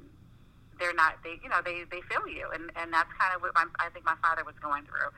they're 0.79 0.93
not 0.93 1.15
they 1.23 1.39
you 1.41 1.49
know 1.49 1.61
they 1.63 1.83
they 1.89 2.01
feel 2.11 2.27
you, 2.27 2.49
and 2.53 2.71
and 2.75 2.91
that's 2.91 3.11
kind 3.17 3.33
of 3.35 3.41
what 3.41 3.55
my, 3.55 3.65
I 3.79 3.89
think 3.89 4.05
my 4.05 4.19
father 4.21 4.43
was 4.43 4.55
going 4.61 4.83
through. 4.83 5.09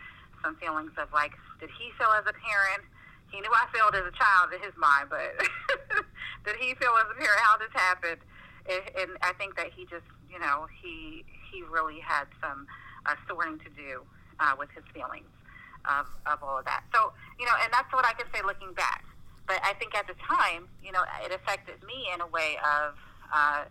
Some 0.44 0.56
feelings 0.58 0.91
of 0.98 1.12
like, 1.13 1.34
did 1.60 1.70
he 1.77 1.91
feel 1.98 2.12
as 2.13 2.25
a 2.27 2.34
parent? 2.34 2.84
he 3.32 3.39
knew 3.41 3.51
I 3.51 3.67
failed 3.75 3.96
as 3.96 4.08
a 4.08 4.15
child 4.15 4.53
in 4.56 4.62
his 4.63 4.75
mind, 4.77 5.10
but 5.10 5.36
did 6.46 6.56
he 6.58 6.74
feel 6.75 6.96
as 7.00 7.08
a 7.12 7.17
parent 7.20 7.39
how 7.44 7.58
this 7.58 7.72
happened? 7.74 8.22
And 8.67 9.12
I 9.22 9.34
think 9.34 9.56
that 9.56 9.72
he 9.75 9.84
just, 9.86 10.08
you 10.32 10.39
know, 10.39 10.67
he 10.82 11.24
he 11.51 11.63
really 11.63 12.00
had 12.00 12.27
some 12.41 12.67
uh, 13.06 13.15
sorting 13.27 13.60
to 13.60 13.70
do 13.72 14.03
uh, 14.39 14.56
with 14.60 14.70
his 14.75 14.84
feelings 14.94 15.32
of, 15.88 16.06
of 16.27 16.44
all 16.44 16.60
of 16.60 16.65
that. 16.65 16.84
So, 16.94 17.13
you 17.39 17.46
know, 17.46 17.56
and 17.63 17.72
that's 17.72 17.91
what 17.94 18.06
I 18.06 18.12
can 18.12 18.27
say 18.36 18.41
looking 18.46 18.74
back. 18.74 19.06
But 19.48 19.63
I 19.63 19.72
think 19.79 19.96
at 19.96 20.08
the 20.08 20.15
time, 20.20 20.67
you 20.84 20.91
know, 20.91 21.03
it 21.24 21.32
affected 21.32 21.79
me 21.88 22.12
in 22.13 22.20
a 22.20 22.27
way 22.27 22.60
of 22.60 23.00
uh, 23.34 23.63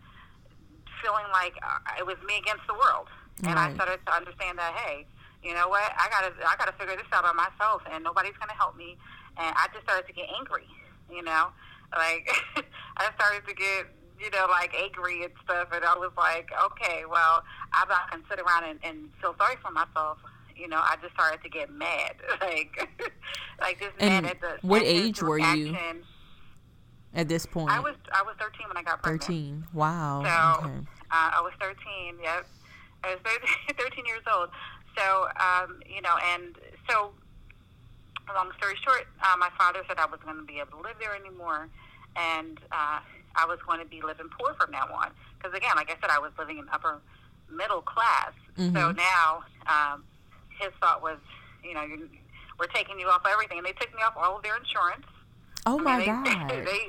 feeling 1.05 1.29
like 1.33 1.53
uh, 1.63 2.01
it 2.01 2.07
was 2.07 2.17
me 2.27 2.41
against 2.41 2.65
the 2.67 2.73
world. 2.73 3.13
Right. 3.45 3.51
And 3.51 3.59
I 3.61 3.75
started 3.75 4.01
to 4.07 4.13
understand 4.17 4.57
that, 4.57 4.73
hey, 4.73 5.05
you 5.47 5.55
know 5.55 5.69
what? 5.69 5.95
I 5.95 6.11
gotta 6.11 6.35
I 6.43 6.57
gotta 6.59 6.75
figure 6.75 6.97
this 6.97 7.07
out 7.13 7.23
by 7.23 7.33
myself, 7.33 7.83
and 7.87 8.03
nobody's 8.03 8.37
gonna 8.43 8.59
help 8.59 8.77
me 8.77 8.99
and 9.39 9.55
I 9.57 9.69
just 9.73 9.85
started 9.85 10.07
to 10.07 10.13
get 10.13 10.27
angry. 10.37 10.67
You 11.11 11.23
know, 11.23 11.49
like 11.97 12.29
I 12.97 13.11
started 13.15 13.47
to 13.47 13.55
get 13.55 13.87
you 14.19 14.31
know 14.31 14.47
like 14.51 14.75
angry 14.75 15.23
and 15.23 15.33
stuff, 15.45 15.69
and 15.73 15.85
I 15.85 15.95
was 15.95 16.13
like, 16.17 16.51
okay, 16.65 17.05
well, 17.09 17.45
I'm 17.73 17.89
not 17.89 18.11
gonna 18.11 18.23
sit 18.29 18.41
around 18.41 18.65
and, 18.65 18.79
and 18.83 19.09
feel 19.21 19.35
sorry 19.39 19.57
for 19.63 19.71
myself. 19.71 20.19
You 20.57 20.69
know, 20.69 20.79
I 20.79 20.97
just 21.03 21.15
started 21.15 21.43
to 21.43 21.49
get 21.49 21.71
mad, 21.71 22.17
like 22.41 22.89
like 23.61 23.79
just 23.79 23.93
and 23.99 24.25
mad 24.25 24.33
at 24.33 24.41
the. 24.41 24.67
What 24.67 24.83
age 24.83 25.23
were 25.23 25.39
you? 25.39 25.77
At 27.15 27.29
this 27.29 27.47
point, 27.47 27.71
I 27.71 27.81
was 27.81 27.95
I 28.13 28.23
was 28.23 28.35
13 28.39 28.69
when 28.69 28.77
I 28.77 28.83
got 28.83 29.03
pregnant. 29.03 29.23
13. 29.23 29.67
Wow. 29.73 30.23
So 30.23 30.67
okay. 30.67 30.79
uh, 31.11 31.31
I 31.33 31.41
was 31.41 31.53
13. 31.61 32.19
Yep, 32.23 32.47
I 33.05 33.15
was 33.15 33.19
13, 33.25 33.77
13 33.79 34.07
years 34.07 34.21
old. 34.31 34.51
So 34.97 35.29
um, 35.39 35.81
you 35.87 36.01
know, 36.03 36.17
and 36.35 36.57
so 36.89 37.13
long 38.35 38.51
story 38.59 38.75
short, 38.85 39.07
uh, 39.23 39.37
my 39.39 39.51
father 39.59 39.83
said 39.87 39.99
I 39.99 40.07
wasn't 40.07 40.25
going 40.25 40.39
to 40.39 40.45
be 40.45 40.59
able 40.59 40.79
to 40.79 40.83
live 40.83 40.97
there 40.99 41.15
anymore, 41.15 41.69
and 42.17 42.59
uh, 42.73 42.99
I 43.37 43.45
was 43.47 43.59
going 43.67 43.81
to 43.81 43.87
be 43.87 44.03
living 44.03 44.29
poor 44.39 44.55
from 44.55 44.71
now 44.71 44.89
on. 44.93 45.11
Because 45.37 45.57
again, 45.57 45.73
like 45.77 45.91
I 45.91 45.97
said, 46.01 46.11
I 46.11 46.19
was 46.19 46.33
living 46.39 46.59
in 46.59 46.67
upper 46.73 47.01
middle 47.51 47.83
class. 47.83 48.33
Mm-hmm. 48.59 48.77
So 48.77 48.93
now 48.93 49.45
um, 49.67 50.05
his 50.59 50.73
thought 50.81 51.03
was, 51.03 51.19
you 51.63 51.75
know, 51.75 51.87
we're 52.59 52.73
taking 52.73 52.99
you 52.99 53.09
off 53.09 53.23
everything, 53.29 53.59
and 53.59 53.67
they 53.67 53.77
took 53.77 53.95
me 53.95 54.03
off 54.03 54.15
all 54.17 54.37
of 54.39 54.43
their 54.43 54.57
insurance. 54.57 55.07
Oh 55.67 55.79
my 55.79 55.95
I 55.95 55.99
mean, 55.99 56.23
they, 56.25 56.35
god! 56.35 56.67
They, 56.67 56.83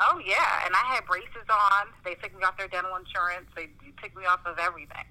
oh 0.00 0.20
yeah, 0.24 0.64
and 0.64 0.74
I 0.74 0.94
had 0.94 1.04
braces 1.06 1.48
on. 1.50 1.88
They 2.04 2.14
took 2.14 2.36
me 2.36 2.42
off 2.42 2.56
their 2.56 2.68
dental 2.68 2.96
insurance. 2.96 3.46
They 3.54 3.68
took 4.02 4.16
me 4.16 4.24
off 4.24 4.40
of 4.46 4.58
everything. 4.58 5.04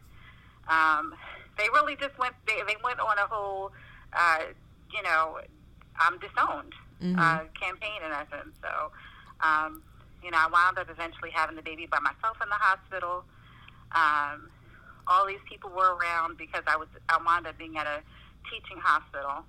Um, 0.68 1.14
they 1.62 1.70
really 1.70 1.96
just 1.96 2.18
went. 2.18 2.34
They, 2.48 2.58
they 2.68 2.78
went 2.84 3.00
on 3.00 3.18
a 3.18 3.28
whole. 3.30 3.72
Uh, 4.14 4.52
you 4.92 5.02
know, 5.04 5.40
I'm 6.00 6.18
disowned 6.20 6.74
mm-hmm. 7.02 7.20
uh, 7.20 7.46
campaign 7.60 8.02
in 8.06 8.12
essence. 8.12 8.58
So, 8.62 8.92
um, 9.40 9.82
you 10.24 10.32
know, 10.32 10.38
I 10.38 10.50
wound 10.52 10.78
up 10.78 10.90
eventually 10.90 11.30
having 11.32 11.56
the 11.56 11.62
baby 11.62 11.86
by 11.86 12.00
myself 12.00 12.38
in 12.42 12.50
the 12.50 12.60
hospital. 12.60 13.24
Um, 13.94 14.50
all 15.08 15.26
these 15.26 15.44
people 15.50 15.70
were 15.70 15.96
around 15.96 16.38
because 16.38 16.64
I 16.68 16.78
was 16.78 16.88
I 17.10 17.18
wound 17.24 17.48
up 17.48 17.58
being 17.58 17.78
at 17.78 17.88
a 17.88 18.02
teaching 18.50 18.78
hospital, 18.78 19.46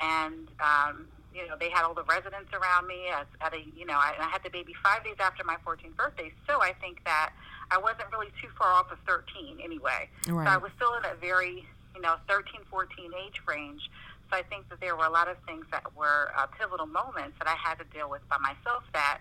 and 0.00 0.48
um, 0.60 1.06
you 1.34 1.46
know 1.48 1.56
they 1.58 1.70
had 1.70 1.84
all 1.84 1.94
the 1.94 2.04
residents 2.04 2.52
around 2.52 2.86
me 2.86 3.08
as 3.12 3.26
at 3.40 3.52
a 3.54 3.60
you 3.76 3.84
know 3.84 3.94
I, 3.94 4.14
I 4.18 4.28
had 4.28 4.42
the 4.42 4.50
baby 4.50 4.74
five 4.82 5.04
days 5.04 5.16
after 5.20 5.44
my 5.44 5.56
14th 5.66 5.96
birthday. 5.96 6.32
So 6.48 6.62
I 6.62 6.72
think 6.80 7.04
that 7.04 7.32
I 7.70 7.78
wasn't 7.78 8.10
really 8.12 8.30
too 8.42 8.48
far 8.58 8.72
off 8.72 8.90
of 8.92 8.98
13 9.06 9.60
anyway. 9.62 10.08
Right. 10.28 10.46
So 10.46 10.52
I 10.52 10.56
was 10.56 10.70
still 10.76 10.94
in 10.94 11.02
that 11.02 11.20
very 11.20 11.66
you 11.94 12.00
know 12.00 12.16
13, 12.28 12.60
14 12.70 13.10
age 13.26 13.40
range 13.46 13.82
so 14.30 14.36
I 14.36 14.42
think 14.42 14.68
that 14.70 14.80
there 14.80 14.96
were 14.96 15.04
a 15.04 15.10
lot 15.10 15.28
of 15.28 15.36
things 15.46 15.64
that 15.70 15.84
were 15.96 16.32
uh, 16.36 16.46
pivotal 16.58 16.86
moments 16.86 17.36
that 17.38 17.48
I 17.48 17.56
had 17.56 17.78
to 17.78 17.84
deal 17.92 18.08
with 18.08 18.26
by 18.28 18.38
myself 18.38 18.84
that 18.92 19.20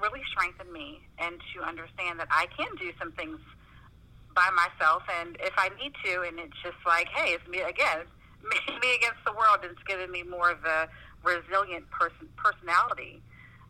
really 0.00 0.20
strengthened 0.30 0.72
me 0.72 1.00
and 1.18 1.40
to 1.54 1.62
understand 1.62 2.20
that 2.20 2.28
I 2.30 2.46
can 2.56 2.68
do 2.76 2.92
some 2.98 3.12
things 3.12 3.38
by 4.34 4.50
myself 4.52 5.02
and 5.20 5.36
if 5.40 5.54
I 5.56 5.70
need 5.80 5.92
to 6.04 6.22
and 6.22 6.38
it's 6.38 6.56
just 6.62 6.76
like 6.86 7.08
hey 7.08 7.32
it's 7.32 7.48
me 7.48 7.60
again 7.60 8.04
me, 8.44 8.58
me 8.82 8.94
against 8.96 9.24
the 9.24 9.32
world 9.32 9.64
and 9.64 9.72
it's 9.72 9.82
giving 9.88 10.10
me 10.10 10.22
more 10.22 10.50
of 10.50 10.62
a 10.64 10.88
resilient 11.24 11.90
person 11.90 12.28
personality 12.36 13.22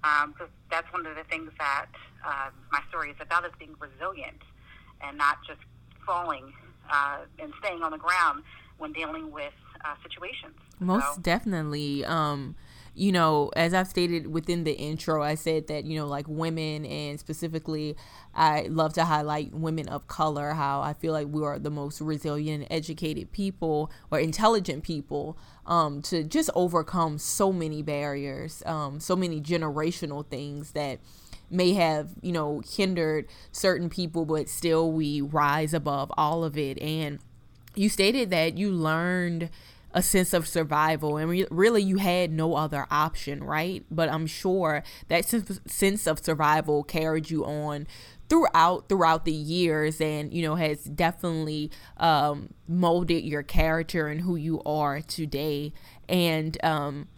because 0.02 0.50
um, 0.50 0.58
that's 0.70 0.92
one 0.92 1.06
of 1.06 1.14
the 1.14 1.22
things 1.24 1.50
that 1.58 1.86
uh, 2.26 2.50
my 2.72 2.80
story 2.88 3.10
is 3.10 3.16
about 3.20 3.44
is 3.44 3.52
being 3.58 3.74
resilient 3.78 4.42
and 5.00 5.16
not 5.16 5.38
just 5.46 5.60
falling 6.04 6.52
uh, 6.90 7.18
and 7.38 7.52
staying 7.62 7.82
on 7.82 7.92
the 7.92 7.98
ground 7.98 8.42
when 8.78 8.92
dealing 8.92 9.30
with 9.30 9.52
uh, 9.84 9.94
situations. 10.02 10.54
Most 10.80 11.14
so. 11.14 11.20
definitely. 11.20 12.04
Um, 12.04 12.56
you 12.94 13.12
know, 13.12 13.50
as 13.54 13.74
I've 13.74 13.88
stated 13.88 14.26
within 14.26 14.64
the 14.64 14.72
intro, 14.72 15.22
I 15.22 15.34
said 15.34 15.66
that, 15.66 15.84
you 15.84 15.98
know, 15.98 16.06
like 16.06 16.24
women 16.26 16.86
and 16.86 17.20
specifically, 17.20 17.94
I 18.34 18.68
love 18.70 18.94
to 18.94 19.04
highlight 19.04 19.52
women 19.52 19.86
of 19.88 20.08
color, 20.08 20.52
how 20.52 20.80
I 20.80 20.94
feel 20.94 21.12
like 21.12 21.26
we 21.30 21.44
are 21.44 21.58
the 21.58 21.70
most 21.70 22.00
resilient, 22.00 22.66
educated 22.70 23.32
people 23.32 23.90
or 24.10 24.18
intelligent 24.18 24.82
people 24.82 25.36
um, 25.66 26.00
to 26.02 26.24
just 26.24 26.48
overcome 26.54 27.18
so 27.18 27.52
many 27.52 27.82
barriers, 27.82 28.62
um, 28.64 28.98
so 28.98 29.14
many 29.14 29.42
generational 29.42 30.26
things 30.26 30.72
that 30.72 30.98
may 31.50 31.74
have, 31.74 32.10
you 32.22 32.32
know, 32.32 32.62
hindered 32.68 33.26
certain 33.52 33.88
people, 33.88 34.24
but 34.24 34.48
still 34.48 34.90
we 34.90 35.20
rise 35.20 35.72
above 35.74 36.10
all 36.16 36.44
of 36.44 36.56
it. 36.58 36.80
And 36.80 37.18
you 37.74 37.88
stated 37.88 38.30
that 38.30 38.56
you 38.56 38.70
learned 38.70 39.50
a 39.92 40.02
sense 40.02 40.34
of 40.34 40.46
survival 40.46 41.16
and 41.16 41.30
re- 41.30 41.46
really 41.50 41.82
you 41.82 41.96
had 41.96 42.30
no 42.30 42.54
other 42.54 42.86
option 42.90 43.42
right 43.42 43.82
but 43.90 44.10
i'm 44.10 44.26
sure 44.26 44.82
that 45.08 45.24
sense 45.24 46.06
of 46.06 46.22
survival 46.22 46.84
carried 46.84 47.30
you 47.30 47.46
on 47.46 47.86
throughout 48.28 48.88
throughout 48.90 49.24
the 49.24 49.32
years 49.32 49.98
and 50.00 50.34
you 50.34 50.42
know 50.42 50.56
has 50.56 50.84
definitely 50.84 51.70
um, 51.96 52.52
molded 52.68 53.24
your 53.24 53.42
character 53.42 54.08
and 54.08 54.20
who 54.20 54.36
you 54.36 54.60
are 54.66 55.00
today 55.00 55.72
and 56.08 56.62
um, 56.62 57.08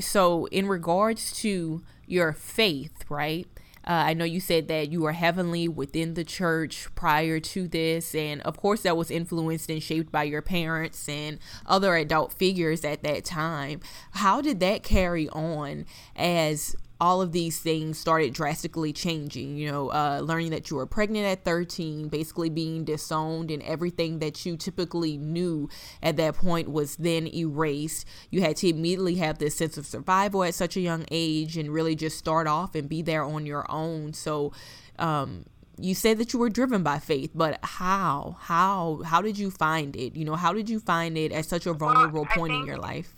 so 0.00 0.46
in 0.46 0.66
regards 0.66 1.32
to 1.32 1.82
your 2.06 2.32
faith 2.32 3.04
right 3.10 3.46
uh, 3.86 4.04
I 4.06 4.14
know 4.14 4.24
you 4.24 4.40
said 4.40 4.68
that 4.68 4.90
you 4.90 5.00
were 5.00 5.12
heavenly 5.12 5.66
within 5.66 6.14
the 6.14 6.24
church 6.24 6.88
prior 6.94 7.40
to 7.40 7.66
this, 7.66 8.14
and 8.14 8.40
of 8.42 8.56
course, 8.56 8.82
that 8.82 8.96
was 8.96 9.10
influenced 9.10 9.70
and 9.70 9.82
shaped 9.82 10.12
by 10.12 10.22
your 10.24 10.42
parents 10.42 11.08
and 11.08 11.38
other 11.66 11.96
adult 11.96 12.32
figures 12.32 12.84
at 12.84 13.02
that 13.02 13.24
time. 13.24 13.80
How 14.12 14.40
did 14.40 14.60
that 14.60 14.82
carry 14.82 15.28
on 15.30 15.86
as 16.14 16.76
all 17.02 17.20
of 17.20 17.32
these 17.32 17.58
things 17.58 17.98
started 17.98 18.32
drastically 18.32 18.92
changing. 18.92 19.56
You 19.56 19.72
know, 19.72 19.88
uh, 19.88 20.20
learning 20.22 20.50
that 20.50 20.70
you 20.70 20.76
were 20.76 20.86
pregnant 20.86 21.26
at 21.26 21.44
13, 21.44 22.06
basically 22.06 22.48
being 22.48 22.84
disowned, 22.84 23.50
and 23.50 23.60
everything 23.64 24.20
that 24.20 24.46
you 24.46 24.56
typically 24.56 25.16
knew 25.16 25.68
at 26.00 26.16
that 26.18 26.36
point 26.36 26.70
was 26.70 26.94
then 26.94 27.26
erased. 27.26 28.06
You 28.30 28.42
had 28.42 28.54
to 28.58 28.68
immediately 28.68 29.16
have 29.16 29.38
this 29.38 29.56
sense 29.56 29.76
of 29.76 29.84
survival 29.84 30.44
at 30.44 30.54
such 30.54 30.76
a 30.76 30.80
young 30.80 31.04
age 31.10 31.56
and 31.56 31.70
really 31.70 31.96
just 31.96 32.18
start 32.18 32.46
off 32.46 32.76
and 32.76 32.88
be 32.88 33.02
there 33.02 33.24
on 33.24 33.46
your 33.46 33.68
own. 33.68 34.12
So, 34.12 34.52
um, 35.00 35.46
you 35.76 35.96
said 35.96 36.18
that 36.18 36.32
you 36.32 36.38
were 36.38 36.50
driven 36.50 36.84
by 36.84 37.00
faith, 37.00 37.32
but 37.34 37.58
how? 37.64 38.36
How? 38.38 39.00
How 39.04 39.22
did 39.22 39.38
you 39.38 39.50
find 39.50 39.96
it? 39.96 40.14
You 40.14 40.24
know, 40.24 40.36
how 40.36 40.52
did 40.52 40.70
you 40.70 40.78
find 40.78 41.18
it 41.18 41.32
at 41.32 41.46
such 41.46 41.66
a 41.66 41.72
vulnerable 41.72 42.22
well, 42.22 42.36
point 42.36 42.52
in 42.52 42.64
your 42.64 42.78
life? 42.78 43.12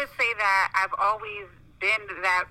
I 0.00 0.04
would 0.04 0.16
say 0.16 0.32
that 0.38 0.72
I've 0.74 0.96
always 0.98 1.44
been 1.78 2.22
that. 2.22 2.44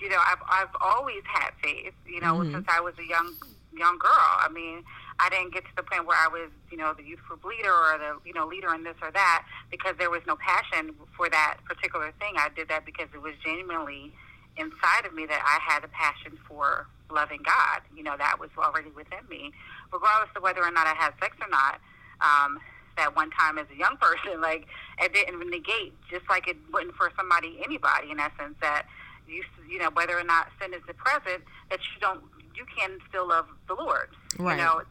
You 0.00 0.08
know, 0.08 0.18
I've 0.18 0.40
I've 0.48 0.74
always 0.80 1.22
had 1.24 1.50
faith. 1.62 1.92
You 2.06 2.20
know, 2.20 2.40
mm-hmm. 2.40 2.54
since 2.54 2.66
I 2.68 2.80
was 2.80 2.94
a 2.98 3.04
young 3.04 3.34
young 3.76 3.98
girl. 3.98 4.32
I 4.40 4.48
mean, 4.48 4.84
I 5.18 5.28
didn't 5.28 5.52
get 5.52 5.64
to 5.64 5.76
the 5.76 5.82
point 5.82 6.06
where 6.06 6.16
I 6.16 6.28
was, 6.28 6.48
you 6.70 6.78
know, 6.78 6.94
the 6.94 7.02
youth 7.02 7.20
group 7.28 7.44
leader 7.44 7.72
or 7.72 7.98
the, 7.98 8.16
you 8.24 8.32
know, 8.32 8.46
leader 8.46 8.72
in 8.72 8.84
this 8.84 8.94
or 9.02 9.10
that 9.10 9.44
because 9.70 9.96
there 9.98 10.10
was 10.10 10.22
no 10.26 10.36
passion 10.36 10.94
for 11.16 11.28
that 11.28 11.58
particular 11.66 12.12
thing. 12.20 12.34
I 12.38 12.48
did 12.54 12.68
that 12.68 12.86
because 12.86 13.08
it 13.12 13.20
was 13.20 13.34
genuinely 13.44 14.12
inside 14.56 15.04
of 15.04 15.12
me 15.12 15.26
that 15.26 15.42
I 15.42 15.58
had 15.60 15.84
a 15.84 15.88
passion 15.88 16.38
for 16.48 16.86
loving 17.10 17.42
God. 17.44 17.82
You 17.94 18.04
know, 18.04 18.16
that 18.16 18.38
was 18.38 18.50
already 18.56 18.90
within 18.90 19.26
me, 19.28 19.52
regardless 19.92 20.30
of 20.36 20.42
whether 20.42 20.62
or 20.62 20.70
not 20.70 20.86
I 20.86 20.94
had 20.94 21.12
sex 21.20 21.36
or 21.42 21.50
not. 21.50 21.80
Um, 22.22 22.60
that 22.96 23.16
one 23.16 23.30
time 23.30 23.58
as 23.58 23.66
a 23.74 23.76
young 23.76 23.96
person, 23.96 24.40
like 24.40 24.66
it 25.00 25.12
didn't 25.12 25.38
negate, 25.50 25.94
just 26.10 26.28
like 26.28 26.48
it 26.48 26.56
wouldn't 26.72 26.94
for 26.94 27.10
somebody, 27.16 27.60
anybody, 27.64 28.10
in 28.10 28.20
essence, 28.20 28.56
that 28.60 28.86
you, 29.28 29.42
you 29.68 29.78
know, 29.78 29.90
whether 29.94 30.18
or 30.18 30.24
not 30.24 30.48
sin 30.60 30.74
is 30.74 30.82
present, 30.96 31.42
that 31.70 31.80
you 31.80 32.00
don't, 32.00 32.22
you 32.54 32.64
can 32.76 32.98
still 33.08 33.28
love 33.28 33.46
the 33.68 33.74
Lord. 33.74 34.08
Right. 34.38 34.58
You 34.58 34.64
know, 34.64 34.82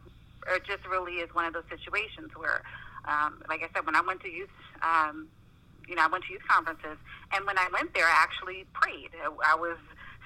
it 0.48 0.64
just 0.64 0.86
really 0.86 1.14
is 1.14 1.34
one 1.34 1.44
of 1.46 1.54
those 1.54 1.68
situations 1.70 2.30
where, 2.36 2.62
um, 3.06 3.42
like 3.48 3.62
I 3.62 3.68
said, 3.74 3.86
when 3.86 3.96
I 3.96 4.00
went 4.00 4.20
to 4.22 4.28
youth, 4.28 4.50
um, 4.82 5.28
you 5.88 5.94
know, 5.94 6.02
I 6.02 6.08
went 6.08 6.24
to 6.24 6.32
youth 6.32 6.46
conferences, 6.48 6.96
and 7.32 7.44
when 7.46 7.58
I 7.58 7.68
went 7.72 7.94
there, 7.94 8.06
I 8.06 8.16
actually 8.16 8.64
prayed. 8.72 9.10
I 9.46 9.54
was 9.54 9.76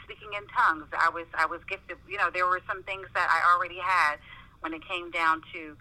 speaking 0.05 0.29
in 0.37 0.47
tongues. 0.49 0.87
I 0.97 1.11
was 1.11 1.27
I 1.35 1.47
was 1.47 1.61
gifted. 1.69 1.99
You 2.09 2.17
know, 2.17 2.31
there 2.33 2.47
were 2.47 2.61
some 2.67 2.83
things 2.85 3.07
that 3.15 3.29
I 3.29 3.53
already 3.53 3.79
had 3.79 4.17
when 4.61 4.73
it 4.73 4.87
came 4.87 5.11
down 5.11 5.43
to 5.53 5.77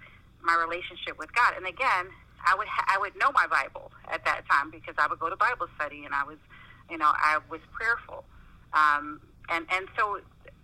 my 0.47 0.55
relationship 0.55 1.19
with 1.19 1.31
God. 1.35 1.53
And 1.59 1.67
again, 1.67 2.07
I 2.47 2.55
would 2.55 2.67
ha- 2.67 2.87
I 2.87 2.97
would 2.97 3.13
know 3.19 3.31
my 3.35 3.45
Bible 3.45 3.91
at 4.07 4.23
that 4.23 4.47
time 4.49 4.71
because 4.71 4.95
I 4.97 5.05
would 5.07 5.19
go 5.19 5.29
to 5.29 5.35
Bible 5.35 5.67
study, 5.75 6.07
and 6.07 6.15
I 6.15 6.23
was, 6.23 6.39
you 6.89 6.97
know, 6.97 7.11
I 7.11 7.39
was 7.51 7.59
prayerful. 7.75 8.23
Um, 8.71 9.19
and 9.51 9.67
and 9.69 9.85
so 9.99 10.23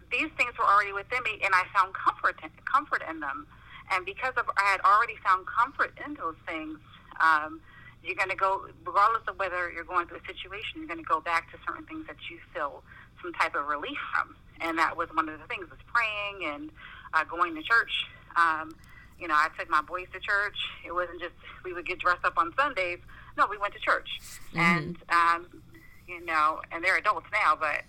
these 0.10 0.32
things 0.40 0.56
were 0.58 0.66
already 0.66 0.94
within 0.94 1.22
me, 1.28 1.44
and 1.44 1.54
I 1.54 1.68
found 1.76 1.94
comfort 1.94 2.40
in, 2.42 2.50
comfort 2.64 3.04
in 3.10 3.20
them. 3.20 3.46
And 3.92 4.06
because 4.06 4.34
of 4.38 4.48
I 4.56 4.72
had 4.72 4.82
already 4.88 5.20
found 5.28 5.46
comfort 5.46 5.92
in 6.06 6.16
those 6.16 6.40
things, 6.48 6.80
um, 7.20 7.60
you're 8.04 8.16
going 8.16 8.30
to 8.30 8.40
go, 8.40 8.64
regardless 8.86 9.24
of 9.28 9.38
whether 9.38 9.72
you're 9.72 9.84
going 9.84 10.08
through 10.08 10.24
a 10.24 10.28
situation, 10.28 10.80
you're 10.80 10.88
going 10.88 11.04
to 11.04 11.12
go 11.12 11.20
back 11.20 11.52
to 11.52 11.58
certain 11.68 11.84
things 11.86 12.08
that 12.08 12.16
you 12.32 12.40
feel 12.54 12.84
some 13.22 13.34
type 13.34 13.56
of 13.56 13.68
relief 13.68 14.00
from. 14.16 14.36
And 14.62 14.78
that 14.78 14.96
was 14.96 15.10
one 15.14 15.28
of 15.28 15.40
the 15.40 15.48
things 15.48 15.68
was 15.70 15.80
praying 15.92 16.54
and 16.54 16.72
uh, 17.14 17.24
going 17.26 17.56
to 17.56 17.64
church. 17.64 18.08
Um, 18.36 18.72
you 19.20 19.28
know, 19.28 19.36
I 19.36 19.50
took 19.58 19.70
my 19.70 19.82
boys 19.82 20.08
to 20.14 20.20
church. 20.20 20.58
It 20.86 20.94
wasn't 20.94 21.22
just 21.22 21.34
we 21.64 21.74
would 21.74 21.86
get 21.86 22.00
dressed 22.00 22.26
up 22.26 22.38
on 22.38 22.54
Sundays. 22.58 23.00
No, 23.38 23.48
we 23.50 23.58
went 23.58 23.74
to 23.74 23.80
church, 23.80 24.10
mm-hmm. 24.54 24.60
and 24.60 24.98
um, 25.10 25.64
you 26.08 26.24
know, 26.26 26.62
and 26.72 26.84
they're 26.84 26.98
adults 26.98 27.28
now, 27.32 27.58
but 27.60 27.84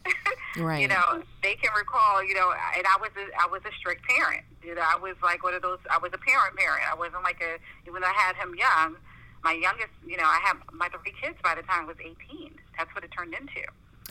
right. 0.62 0.80
you 0.80 0.88
know, 0.88 1.22
they 1.42 1.54
can 1.54 1.70
recall, 1.76 2.22
you 2.24 2.34
know, 2.34 2.52
and 2.76 2.86
I 2.86 2.96
was 3.00 3.10
a, 3.16 3.26
I 3.42 3.46
was 3.50 3.62
a 3.64 3.72
strict 3.78 4.04
parent. 4.06 4.44
You 4.62 4.74
know, 4.74 4.82
I 4.82 4.96
was 4.96 5.16
like 5.22 5.42
one 5.42 5.54
of 5.54 5.62
those. 5.62 5.78
I 5.90 5.98
was 5.98 6.12
a 6.14 6.18
parent 6.18 6.56
parent. 6.56 6.82
I 6.90 6.94
wasn't 6.94 7.22
like 7.22 7.42
a 7.42 7.58
even 7.88 8.00
though 8.00 8.08
I 8.08 8.12
had 8.12 8.36
him 8.36 8.54
young. 8.54 8.96
My 9.42 9.52
youngest, 9.52 9.92
you 10.06 10.16
know, 10.16 10.24
I 10.24 10.40
have 10.42 10.56
my 10.72 10.88
three 10.88 11.12
kids 11.20 11.36
by 11.44 11.54
the 11.54 11.60
time 11.62 11.84
I 11.84 11.88
was 11.88 11.96
18. 12.00 12.50
That's 12.78 12.94
what 12.94 13.04
it 13.04 13.10
turned 13.12 13.34
into. 13.34 13.60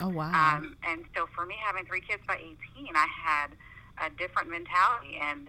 Oh 0.00 0.08
wow! 0.08 0.30
Um, 0.30 0.76
and 0.86 1.04
so 1.16 1.26
for 1.34 1.44
me, 1.44 1.56
having 1.58 1.84
three 1.86 2.00
kids 2.00 2.22
by 2.26 2.36
18, 2.36 2.94
I 2.94 3.06
had 3.06 3.50
a 4.06 4.10
different 4.10 4.50
mentality, 4.50 5.18
and 5.20 5.48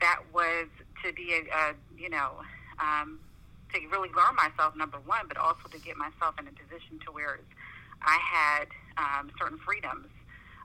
that 0.00 0.20
was 0.32 0.68
to 1.04 1.12
be 1.12 1.32
a, 1.32 1.56
a 1.56 1.74
you 1.98 2.10
know 2.10 2.40
um, 2.78 3.20
to 3.72 3.80
really 3.88 4.10
learn 4.10 4.34
myself, 4.36 4.76
number 4.76 4.98
one, 5.04 5.26
but 5.28 5.36
also 5.36 5.68
to 5.70 5.78
get 5.78 5.96
myself 5.96 6.34
in 6.38 6.46
a 6.46 6.52
position 6.52 6.98
to 7.06 7.12
where 7.12 7.40
I 8.02 8.18
had 8.20 8.66
um, 8.96 9.30
certain 9.38 9.58
freedoms. 9.58 10.08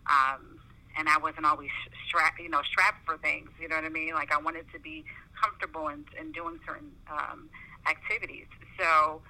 Um, 0.08 0.60
and 0.98 1.08
I 1.08 1.18
wasn't 1.18 1.46
always 1.46 1.70
strapped, 2.08 2.40
you 2.40 2.50
know, 2.50 2.62
strapped 2.64 3.06
for 3.06 3.18
things. 3.18 3.50
You 3.62 3.68
know 3.70 3.76
what 3.76 3.86
I 3.86 3.90
mean? 3.90 4.14
Like 4.14 4.34
I 4.34 4.38
wanted 4.38 4.66
to 4.74 4.80
be 4.80 5.06
comfortable 5.42 5.88
in, 5.88 6.04
in 6.20 6.32
doing 6.32 6.60
certain 6.68 6.92
um, 7.10 7.50
activities. 7.90 8.48
So, 8.78 9.22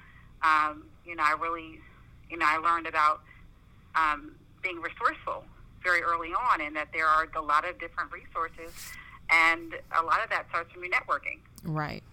um, 0.41 0.85
you 1.05 1.15
know, 1.15 1.23
I 1.23 1.35
really, 1.39 1.79
you 2.29 2.37
know, 2.37 2.45
I 2.47 2.57
learned 2.57 2.87
about 2.87 3.21
um, 3.95 4.35
being 4.63 4.81
resourceful 4.81 5.43
very 5.83 6.01
early 6.01 6.29
on, 6.29 6.61
and 6.61 6.75
that 6.75 6.89
there 6.93 7.07
are 7.07 7.27
a 7.35 7.41
lot 7.41 7.67
of 7.67 7.79
different 7.79 8.11
resources, 8.11 8.73
and 9.31 9.73
a 9.97 10.03
lot 10.03 10.23
of 10.23 10.29
that 10.29 10.45
starts 10.49 10.71
from 10.71 10.83
your 10.83 10.91
networking. 10.91 11.39
Right. 11.63 12.03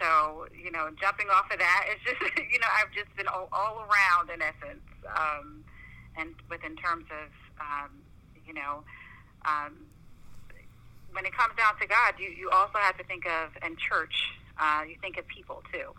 So, 0.00 0.46
you 0.56 0.70
know, 0.70 0.88
jumping 1.00 1.28
off 1.28 1.50
of 1.52 1.58
that, 1.58 1.86
it's 1.88 2.02
just, 2.04 2.20
you 2.52 2.58
know, 2.58 2.66
I've 2.80 2.92
just 2.92 3.14
been 3.16 3.28
all, 3.28 3.48
all 3.52 3.84
around 3.84 4.30
in 4.30 4.40
essence. 4.40 4.86
Um, 5.14 5.64
and 6.16 6.34
within 6.48 6.76
terms 6.76 7.04
of, 7.10 7.30
um, 7.60 7.90
you 8.46 8.54
know, 8.54 8.82
um, 9.44 9.86
when 11.12 11.26
it 11.26 11.36
comes 11.36 11.54
down 11.56 11.78
to 11.80 11.86
God, 11.86 12.14
you, 12.18 12.28
you 12.28 12.50
also 12.50 12.78
have 12.78 12.96
to 12.98 13.04
think 13.04 13.26
of, 13.26 13.50
and 13.62 13.76
church, 13.78 14.14
uh, 14.58 14.82
you 14.88 14.96
think 15.00 15.18
of 15.18 15.26
people 15.26 15.62
too. 15.72 15.92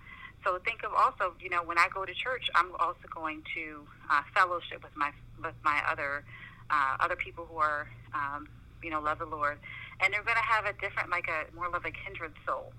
So 0.44 0.58
think 0.66 0.84
of 0.84 0.94
also, 0.94 1.34
you 1.40 1.50
know, 1.50 1.64
when 1.64 1.78
I 1.78 1.88
go 1.94 2.06
to 2.06 2.14
church, 2.14 2.50
I'm 2.56 2.72
also 2.80 3.06
going 3.14 3.44
to 3.54 3.86
uh, 4.10 4.22
fellowship 4.34 4.84
with 4.84 4.96
my 4.96 5.12
with 5.44 5.54
my 5.64 5.82
other 5.90 6.24
uh, 6.70 6.98
other 7.00 7.16
people 7.16 7.46
who 7.46 7.58
are, 7.58 7.88
um, 8.14 8.48
you 8.84 8.89
know, 8.89 9.00
love 9.00 9.20
the 9.20 9.26
Lord, 9.26 9.60
and 10.00 10.13
they're 10.13 10.24
going 10.24 10.38
to 10.38 10.41
have 10.41 10.65
a 10.65 10.74
different, 10.74 11.10
like 11.10 11.28
a 11.28 11.54
more 11.56 11.67
of 11.67 11.86
a 11.86 11.91
kindred 11.91 12.34
soul 12.46 12.74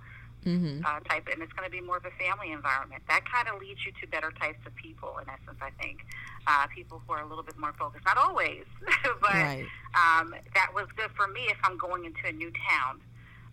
mm-hmm. 0.45 0.85
uh, 0.85 1.01
type, 1.09 1.29
and 1.33 1.43
it's 1.43 1.53
going 1.53 1.69
to 1.69 1.71
be 1.71 1.81
more 1.81 1.97
of 1.97 2.05
a 2.05 2.15
family 2.23 2.53
environment. 2.53 3.03
That 3.09 3.23
kind 3.31 3.49
of 3.49 3.61
leads 3.61 3.85
you 3.87 3.93
to 4.01 4.07
better 4.09 4.33
types 4.33 4.59
of 4.67 4.75
people, 4.75 5.17
in 5.21 5.29
essence, 5.29 5.59
I 5.61 5.71
think. 5.83 6.01
Uh, 6.47 6.67
people 6.75 7.01
who 7.07 7.13
are 7.13 7.23
a 7.23 7.29
little 7.29 7.45
bit 7.45 7.57
more 7.59 7.73
focused. 7.79 8.05
Not 8.05 8.19
always, 8.19 8.65
but 9.21 9.35
right. 9.35 9.67
um, 9.95 10.35
that 10.55 10.71
was 10.75 10.87
good 10.97 11.11
for 11.17 11.29
me 11.29 11.43
if 11.49 11.59
I'm 11.63 11.79
going 11.79 12.05
into 12.05 12.27
a 12.27 12.33
new 12.33 12.51
town. 12.69 13.01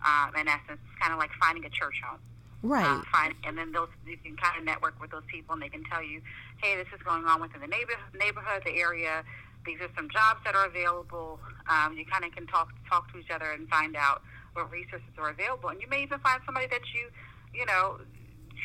Um, 0.00 0.34
in 0.34 0.48
essence, 0.48 0.80
it's 0.80 0.98
kind 0.98 1.12
of 1.12 1.18
like 1.18 1.30
finding 1.40 1.64
a 1.64 1.70
church 1.70 2.00
home. 2.04 2.20
Right. 2.62 2.84
Uh, 2.84 3.02
find, 3.12 3.34
and 3.44 3.56
then 3.56 3.72
those 3.72 3.88
you 4.06 4.16
can 4.16 4.36
kind 4.36 4.58
of 4.58 4.64
network 4.64 5.00
with 5.00 5.10
those 5.10 5.22
people, 5.28 5.54
and 5.54 5.62
they 5.62 5.68
can 5.68 5.84
tell 5.84 6.02
you, 6.02 6.20
hey, 6.62 6.76
this 6.76 6.88
is 6.94 7.02
going 7.02 7.24
on 7.24 7.40
within 7.40 7.60
the 7.60 7.66
neighbor, 7.66 7.94
neighborhood, 8.18 8.62
the 8.64 8.76
area. 8.76 9.24
These 9.64 9.80
are 9.80 9.90
some 9.96 10.08
jobs 10.10 10.40
that 10.44 10.54
are 10.54 10.66
available. 10.66 11.38
Um, 11.68 11.96
you 11.96 12.04
kind 12.06 12.24
of 12.24 12.32
can 12.32 12.46
talk 12.46 12.70
talk 12.88 13.12
to 13.12 13.18
each 13.18 13.30
other 13.30 13.50
and 13.52 13.68
find 13.68 13.96
out 13.96 14.22
what 14.54 14.70
resources 14.70 15.08
are 15.18 15.30
available. 15.30 15.68
And 15.68 15.80
you 15.80 15.88
may 15.88 16.02
even 16.02 16.18
find 16.20 16.40
somebody 16.44 16.66
that 16.68 16.82
you, 16.94 17.10
you 17.54 17.66
know, 17.66 18.00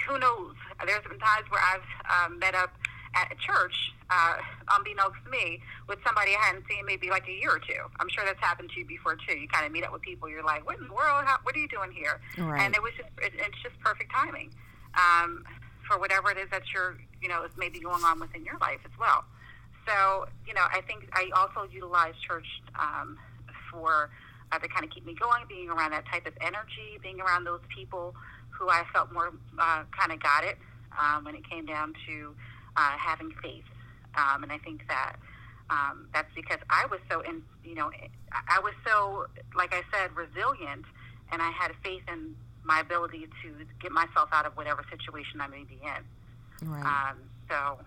who 0.07 0.19
knows? 0.19 0.55
There's 0.85 1.03
been 1.03 1.19
times 1.19 1.45
where 1.49 1.61
I've 1.61 2.25
um, 2.31 2.39
met 2.39 2.55
up 2.55 2.73
at 3.15 3.31
a 3.31 3.35
church, 3.35 3.93
uh, 4.09 4.35
unbeknownst 4.71 5.23
to 5.23 5.31
me, 5.31 5.61
with 5.87 5.99
somebody 6.05 6.35
I 6.35 6.45
hadn't 6.45 6.65
seen 6.67 6.85
maybe 6.85 7.09
like 7.09 7.27
a 7.27 7.31
year 7.31 7.51
or 7.51 7.59
two. 7.59 7.79
I'm 7.99 8.09
sure 8.09 8.25
that's 8.25 8.39
happened 8.41 8.71
to 8.71 8.79
you 8.79 8.85
before 8.85 9.15
too. 9.15 9.37
You 9.37 9.47
kind 9.47 9.65
of 9.65 9.71
meet 9.71 9.85
up 9.85 9.93
with 9.93 10.01
people, 10.01 10.27
you're 10.27 10.43
like, 10.43 10.65
what 10.65 10.77
in 10.79 10.87
the 10.87 10.93
world? 10.93 11.23
How, 11.25 11.37
what 11.43 11.55
are 11.55 11.59
you 11.59 11.67
doing 11.67 11.91
here? 11.91 12.19
Right. 12.37 12.61
And 12.61 12.75
it 12.75 12.83
was 12.83 12.91
just, 12.97 13.09
it, 13.21 13.33
it's 13.35 13.61
just 13.63 13.79
perfect 13.79 14.11
timing 14.11 14.51
um, 14.95 15.45
for 15.87 15.97
whatever 15.97 16.29
it 16.31 16.37
is 16.37 16.49
that 16.51 16.63
you're, 16.73 16.97
you 17.21 17.29
know, 17.29 17.43
is 17.43 17.51
maybe 17.57 17.79
going 17.79 18.03
on 18.03 18.19
within 18.19 18.43
your 18.43 18.57
life 18.59 18.79
as 18.83 18.91
well. 18.99 19.23
So, 19.87 20.25
you 20.47 20.53
know, 20.53 20.65
I 20.71 20.81
think 20.81 21.07
I 21.13 21.29
also 21.35 21.69
utilize 21.71 22.13
church 22.27 22.47
um, 22.79 23.17
for 23.71 24.09
uh, 24.51 24.59
to 24.59 24.67
kind 24.67 24.83
of 24.83 24.91
keep 24.91 25.05
me 25.05 25.13
going, 25.13 25.43
being 25.47 25.69
around 25.69 25.91
that 25.91 26.05
type 26.11 26.25
of 26.25 26.33
energy, 26.41 26.97
being 27.01 27.21
around 27.21 27.43
those 27.43 27.61
people 27.75 28.15
who 28.49 28.69
I 28.69 28.83
felt 28.93 29.11
more 29.11 29.33
uh, 29.59 29.83
kind 29.97 30.11
of 30.11 30.21
got 30.21 30.43
it 30.43 30.57
um, 30.99 31.25
when 31.25 31.35
it 31.35 31.47
came 31.49 31.65
down 31.65 31.93
to 32.07 32.35
uh, 32.77 32.97
having 32.97 33.31
faith. 33.43 33.65
Um, 34.15 34.43
and 34.43 34.51
I 34.51 34.57
think 34.59 34.87
that 34.87 35.17
um, 35.69 36.07
that's 36.13 36.33
because 36.35 36.59
I 36.69 36.85
was 36.89 36.99
so 37.11 37.21
in, 37.21 37.41
you 37.63 37.75
know, 37.75 37.91
I 38.31 38.59
was 38.59 38.73
so, 38.87 39.25
like 39.55 39.73
I 39.73 39.81
said, 39.91 40.15
resilient, 40.15 40.85
and 41.31 41.41
I 41.41 41.51
had 41.51 41.71
faith 41.83 42.03
in 42.11 42.35
my 42.63 42.79
ability 42.79 43.27
to 43.43 43.65
get 43.81 43.91
myself 43.91 44.29
out 44.31 44.45
of 44.45 44.53
whatever 44.57 44.83
situation 44.89 45.41
I 45.41 45.47
may 45.47 45.63
be 45.63 45.79
in. 45.83 46.69
Right. 46.69 46.85
Um, 46.85 47.17
so. 47.49 47.77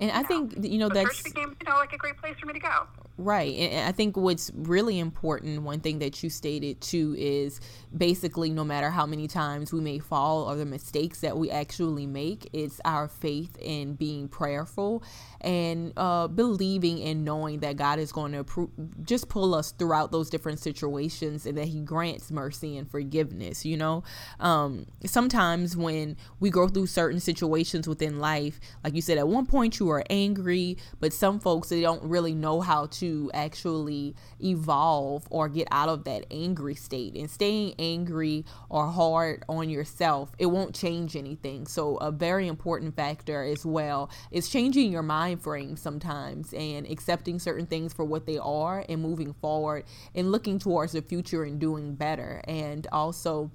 And 0.00 0.10
I 0.10 0.22
think 0.22 0.54
you 0.64 0.78
know 0.78 0.88
church 0.88 1.24
became 1.24 1.56
you 1.60 1.68
know 1.68 1.76
like 1.76 1.92
a 1.92 1.98
great 1.98 2.16
place 2.16 2.36
for 2.40 2.46
me 2.46 2.54
to 2.54 2.60
go. 2.60 2.86
Right. 3.20 3.54
And 3.54 3.86
I 3.86 3.92
think 3.92 4.16
what's 4.16 4.50
really 4.54 4.98
important, 4.98 5.60
one 5.62 5.80
thing 5.80 5.98
that 5.98 6.22
you 6.22 6.30
stated 6.30 6.80
too, 6.80 7.14
is 7.18 7.60
basically 7.94 8.48
no 8.48 8.64
matter 8.64 8.88
how 8.88 9.04
many 9.04 9.28
times 9.28 9.74
we 9.74 9.80
may 9.80 9.98
fall 9.98 10.44
or 10.44 10.56
the 10.56 10.64
mistakes 10.64 11.20
that 11.20 11.36
we 11.36 11.50
actually 11.50 12.06
make, 12.06 12.48
it's 12.54 12.80
our 12.82 13.08
faith 13.08 13.58
in 13.60 13.92
being 13.92 14.26
prayerful 14.26 15.02
and 15.42 15.92
uh, 15.98 16.28
believing 16.28 17.02
and 17.02 17.22
knowing 17.22 17.60
that 17.60 17.76
God 17.76 17.98
is 17.98 18.10
going 18.10 18.32
to 18.32 18.42
pro- 18.42 18.70
just 19.04 19.28
pull 19.28 19.54
us 19.54 19.72
throughout 19.72 20.12
those 20.12 20.30
different 20.30 20.58
situations 20.58 21.44
and 21.44 21.58
that 21.58 21.66
He 21.66 21.82
grants 21.82 22.30
mercy 22.30 22.78
and 22.78 22.90
forgiveness. 22.90 23.66
You 23.66 23.76
know, 23.76 24.02
um, 24.38 24.86
sometimes 25.04 25.76
when 25.76 26.16
we 26.40 26.48
go 26.48 26.68
through 26.68 26.86
certain 26.86 27.20
situations 27.20 27.86
within 27.86 28.18
life, 28.18 28.60
like 28.82 28.94
you 28.94 29.02
said, 29.02 29.18
at 29.18 29.28
one 29.28 29.44
point 29.44 29.78
you 29.78 29.90
are 29.90 30.04
angry, 30.08 30.78
but 31.00 31.12
some 31.12 31.38
folks 31.38 31.68
they 31.68 31.82
don't 31.82 32.02
really 32.02 32.34
know 32.34 32.62
how 32.62 32.86
to 32.86 33.09
to 33.10 33.30
actually 33.34 34.14
evolve 34.42 35.26
or 35.30 35.48
get 35.48 35.66
out 35.70 35.88
of 35.88 36.04
that 36.04 36.24
angry 36.30 36.74
state. 36.74 37.16
And 37.16 37.28
staying 37.28 37.74
angry 37.78 38.44
or 38.68 38.86
hard 38.86 39.44
on 39.48 39.68
yourself, 39.68 40.30
it 40.38 40.46
won't 40.46 40.74
change 40.74 41.16
anything. 41.16 41.66
So, 41.66 41.96
a 41.96 42.12
very 42.12 42.46
important 42.46 42.94
factor 42.94 43.42
as 43.42 43.66
well 43.66 44.10
is 44.30 44.48
changing 44.48 44.92
your 44.92 45.02
mind 45.02 45.42
frame 45.42 45.76
sometimes 45.76 46.52
and 46.54 46.86
accepting 46.86 47.38
certain 47.38 47.66
things 47.66 47.92
for 47.92 48.04
what 48.04 48.26
they 48.26 48.38
are 48.38 48.84
and 48.88 49.02
moving 49.02 49.34
forward 49.34 49.84
and 50.14 50.30
looking 50.30 50.58
towards 50.58 50.92
the 50.92 51.02
future 51.02 51.42
and 51.42 51.58
doing 51.58 51.94
better. 51.94 52.40
And 52.46 52.86
also, 52.92 53.50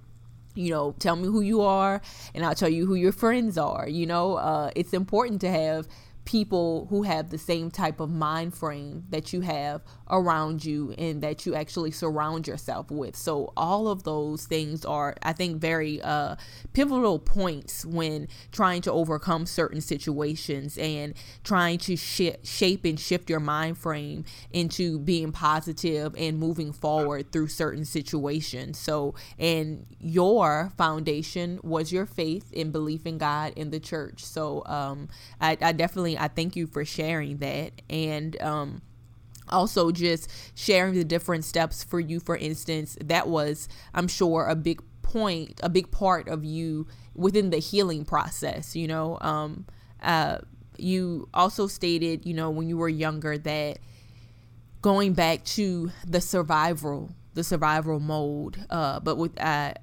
you 0.53 0.69
know, 0.69 0.95
tell 0.99 1.15
me 1.15 1.25
who 1.25 1.41
you 1.41 1.61
are 1.61 2.01
and 2.33 2.45
I'll 2.45 2.55
tell 2.55 2.69
you 2.69 2.85
who 2.85 2.95
your 2.95 3.11
friends 3.11 3.57
are. 3.57 3.87
You 3.87 4.05
know, 4.05 4.35
uh, 4.35 4.71
it's 4.75 4.93
important 4.93 5.41
to 5.41 5.49
have 5.49 5.87
people 6.25 6.87
who 6.89 7.03
have 7.03 7.29
the 7.29 7.37
same 7.37 7.71
type 7.71 7.99
of 7.99 8.09
mind 8.09 8.53
frame 8.53 9.05
that 9.09 9.31
you 9.31 9.41
have 9.41 9.81
around 10.09 10.63
you 10.63 10.93
and 10.97 11.21
that 11.21 11.45
you 11.45 11.55
actually 11.55 11.91
surround 11.91 12.47
yourself 12.47 12.91
with. 12.91 13.15
So 13.15 13.51
all 13.57 13.87
of 13.87 14.03
those 14.03 14.45
things 14.45 14.85
are 14.85 15.15
I 15.23 15.33
think 15.33 15.59
very 15.59 16.01
uh, 16.01 16.35
pivotal 16.73 17.19
points 17.19 17.85
when 17.85 18.27
trying 18.51 18.81
to 18.83 18.91
overcome 18.91 19.45
certain 19.45 19.81
situations 19.81 20.77
and 20.77 21.13
trying 21.43 21.79
to 21.79 21.95
sh- 21.95 22.37
shape 22.43 22.85
and 22.85 22.99
shift 22.99 23.29
your 23.29 23.39
mind 23.39 23.77
frame 23.77 24.25
into 24.51 24.99
being 24.99 25.31
positive 25.31 26.13
and 26.17 26.37
moving 26.37 26.71
forward 26.71 27.31
through 27.31 27.47
certain 27.47 27.85
situations. 27.85 28.77
So 28.77 29.15
and 29.39 29.85
your 29.99 30.71
foundation 30.77 31.59
was 31.63 31.91
your 31.91 32.05
faith 32.05 32.51
and 32.55 32.71
belief 32.71 33.05
in 33.05 33.17
God 33.17 33.53
in 33.55 33.71
the 33.71 33.79
church. 33.79 34.23
So 34.23 34.63
um, 34.65 35.09
I, 35.41 35.57
I 35.61 35.71
definitely 35.71 36.17
I 36.17 36.27
thank 36.27 36.55
you 36.55 36.67
for 36.67 36.85
sharing 36.85 37.37
that. 37.37 37.71
And 37.89 38.39
um, 38.41 38.81
also 39.49 39.91
just 39.91 40.29
sharing 40.55 40.93
the 40.93 41.03
different 41.03 41.45
steps 41.45 41.83
for 41.83 41.99
you, 41.99 42.19
for 42.19 42.37
instance, 42.37 42.97
that 43.03 43.27
was, 43.27 43.67
I'm 43.93 44.07
sure, 44.07 44.47
a 44.47 44.55
big 44.55 44.81
point, 45.01 45.59
a 45.63 45.69
big 45.69 45.91
part 45.91 46.27
of 46.27 46.43
you 46.43 46.87
within 47.13 47.49
the 47.49 47.59
healing 47.59 48.05
process, 48.05 48.75
you 48.75 48.87
know. 48.87 49.17
Um, 49.21 49.65
uh, 50.01 50.39
you 50.77 51.29
also 51.33 51.67
stated, 51.67 52.25
you 52.25 52.33
know, 52.33 52.49
when 52.49 52.67
you 52.67 52.77
were 52.77 52.89
younger 52.89 53.37
that 53.37 53.79
going 54.81 55.13
back 55.13 55.43
to 55.45 55.91
the 56.05 56.21
survival, 56.21 57.11
the 57.33 57.43
survival 57.43 57.99
mode, 57.99 58.65
uh, 58.69 58.99
but 58.99 59.17
with, 59.17 59.39
uh, 59.41 59.73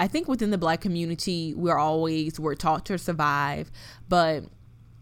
I 0.00 0.08
think 0.08 0.26
within 0.26 0.50
the 0.50 0.58
black 0.58 0.80
community, 0.80 1.54
we're 1.54 1.78
always, 1.78 2.40
we're 2.40 2.56
taught 2.56 2.84
to 2.86 2.98
survive, 2.98 3.70
but 4.08 4.44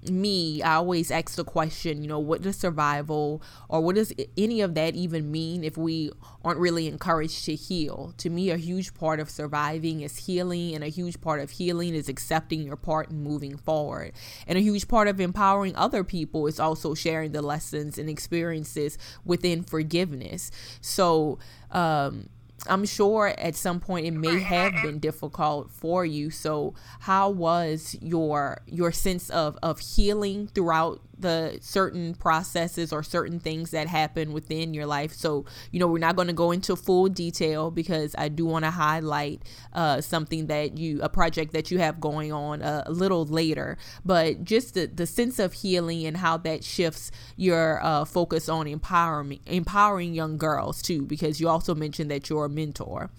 me, 0.09 0.63
I 0.63 0.75
always 0.75 1.11
ask 1.11 1.35
the 1.35 1.45
question, 1.45 2.03
you 2.03 2.09
know, 2.09 2.19
what 2.19 2.43
does 2.43 2.57
survival 2.57 3.43
or 3.69 3.81
what 3.81 3.97
does 3.97 4.13
any 4.37 4.61
of 4.61 4.75
that 4.75 4.95
even 4.95 5.31
mean 5.31 5.63
if 5.63 5.77
we 5.77 6.11
aren't 6.43 6.59
really 6.59 6.87
encouraged 6.87 7.45
to 7.45 7.55
heal? 7.55 8.15
To 8.19 8.31
me, 8.31 8.51
a 8.51 8.57
huge 8.57 8.95
part 8.95 9.21
of 9.21 9.29
surviving 9.29 10.01
is 10.01 10.27
healing, 10.27 10.75
and 10.75 10.83
a 10.83 10.89
huge 10.89 11.21
part 11.21 11.41
of 11.41 11.51
healing 11.51 11.95
is 11.95 12.09
accepting 12.09 12.63
your 12.63 12.77
part 12.77 13.11
and 13.11 13.23
moving 13.23 13.57
forward. 13.57 14.13
And 14.47 14.57
a 14.57 14.63
huge 14.63 14.89
part 14.89 15.09
of 15.09 15.21
empowering 15.21 15.77
other 15.77 16.05
people 16.05 16.47
is 16.47 16.59
also 16.59 16.95
sharing 16.95 17.33
the 17.33 17.43
lessons 17.43 17.99
and 17.99 18.09
experiences 18.09 18.97
within 19.25 19.63
forgiveness. 19.63 20.51
So, 20.81 21.39
um, 21.71 22.29
I'm 22.67 22.85
sure 22.85 23.29
at 23.39 23.55
some 23.55 23.81
point 23.81 24.07
it 24.07 24.13
may 24.13 24.41
have 24.41 24.73
been 24.83 24.99
difficult 24.99 25.71
for 25.71 26.05
you. 26.05 26.31
So 26.31 26.75
how 27.01 27.31
was 27.31 27.97
your 28.01 28.63
your 28.67 28.93
sense 28.93 29.31
of 29.31 29.59
of 29.63 29.79
healing 29.79 30.49
throughout 30.49 31.01
the 31.21 31.59
certain 31.61 32.15
processes 32.15 32.93
or 32.93 33.03
certain 33.03 33.41
things 33.41 33.71
that 33.71 33.87
happen 33.89 34.33
within 34.33 34.75
your 34.75 34.87
life. 34.87 35.13
So, 35.13 35.45
you 35.71 35.81
know, 35.81 35.87
we're 35.87 35.99
not 35.99 36.17
going 36.17 36.29
to 36.29 36.35
go 36.35 36.51
into 36.51 36.77
full 36.77 37.09
detail 37.09 37.71
because 37.71 38.15
I 38.19 38.29
do 38.29 38.47
want 38.47 38.65
to 38.65 38.71
highlight 38.71 39.43
uh, 39.73 40.01
something 40.01 40.47
that 40.47 40.79
you, 40.79 41.01
a 41.03 41.09
project 41.09 41.53
that 41.53 41.71
you 41.71 41.79
have 41.79 42.01
going 42.01 42.33
on 42.33 42.63
uh, 42.63 42.85
a 42.87 42.93
little 42.93 43.25
later. 43.27 43.79
But 44.05 44.45
just 44.45 44.75
the, 44.75 44.87
the 44.87 45.07
sense 45.07 45.39
of 45.39 45.53
healing 45.53 46.07
and 46.07 46.17
how 46.17 46.37
that 46.39 46.65
shifts 46.65 47.11
your 47.37 47.85
uh, 47.85 48.05
focus 48.05 48.49
on 48.49 48.67
empowering, 48.67 49.41
empowering 49.47 50.15
young 50.15 50.39
girls 50.39 50.83
too, 50.83 51.03
because 51.03 51.41
you 51.41 51.49
also 51.49 51.75
mentioned 51.75 52.11
that 52.11 52.29
you're 52.29 52.47
a 52.47 52.49
mentor. 52.49 53.11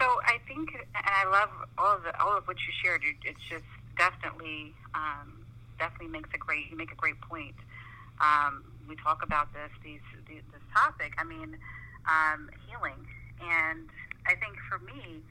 So 0.00 0.08
I 0.26 0.38
think, 0.48 0.68
and 0.74 1.14
I 1.14 1.28
love 1.30 1.50
all 1.78 1.94
of 1.94 2.02
the, 2.02 2.20
all 2.20 2.36
of 2.36 2.48
what 2.48 2.56
you 2.56 2.72
shared. 2.82 3.02
It's 3.24 3.38
just 3.48 3.64
definitely 3.96 4.74
um, 4.94 5.44
definitely 5.78 6.08
makes 6.08 6.30
a 6.34 6.38
great 6.38 6.70
you 6.70 6.76
make 6.76 6.92
a 6.92 6.96
great 6.96 7.20
point. 7.20 7.56
Um, 8.20 8.64
we 8.88 8.96
talk 8.96 9.22
about 9.22 9.52
this 9.52 9.70
these, 9.82 10.04
these 10.28 10.42
this 10.52 10.62
topic. 10.74 11.14
I 11.18 11.24
mean, 11.24 11.56
um, 12.08 12.50
healing, 12.68 13.06
and 13.40 13.88
I 14.26 14.34
think 14.36 14.56
for 14.68 14.78
me, 14.78 15.22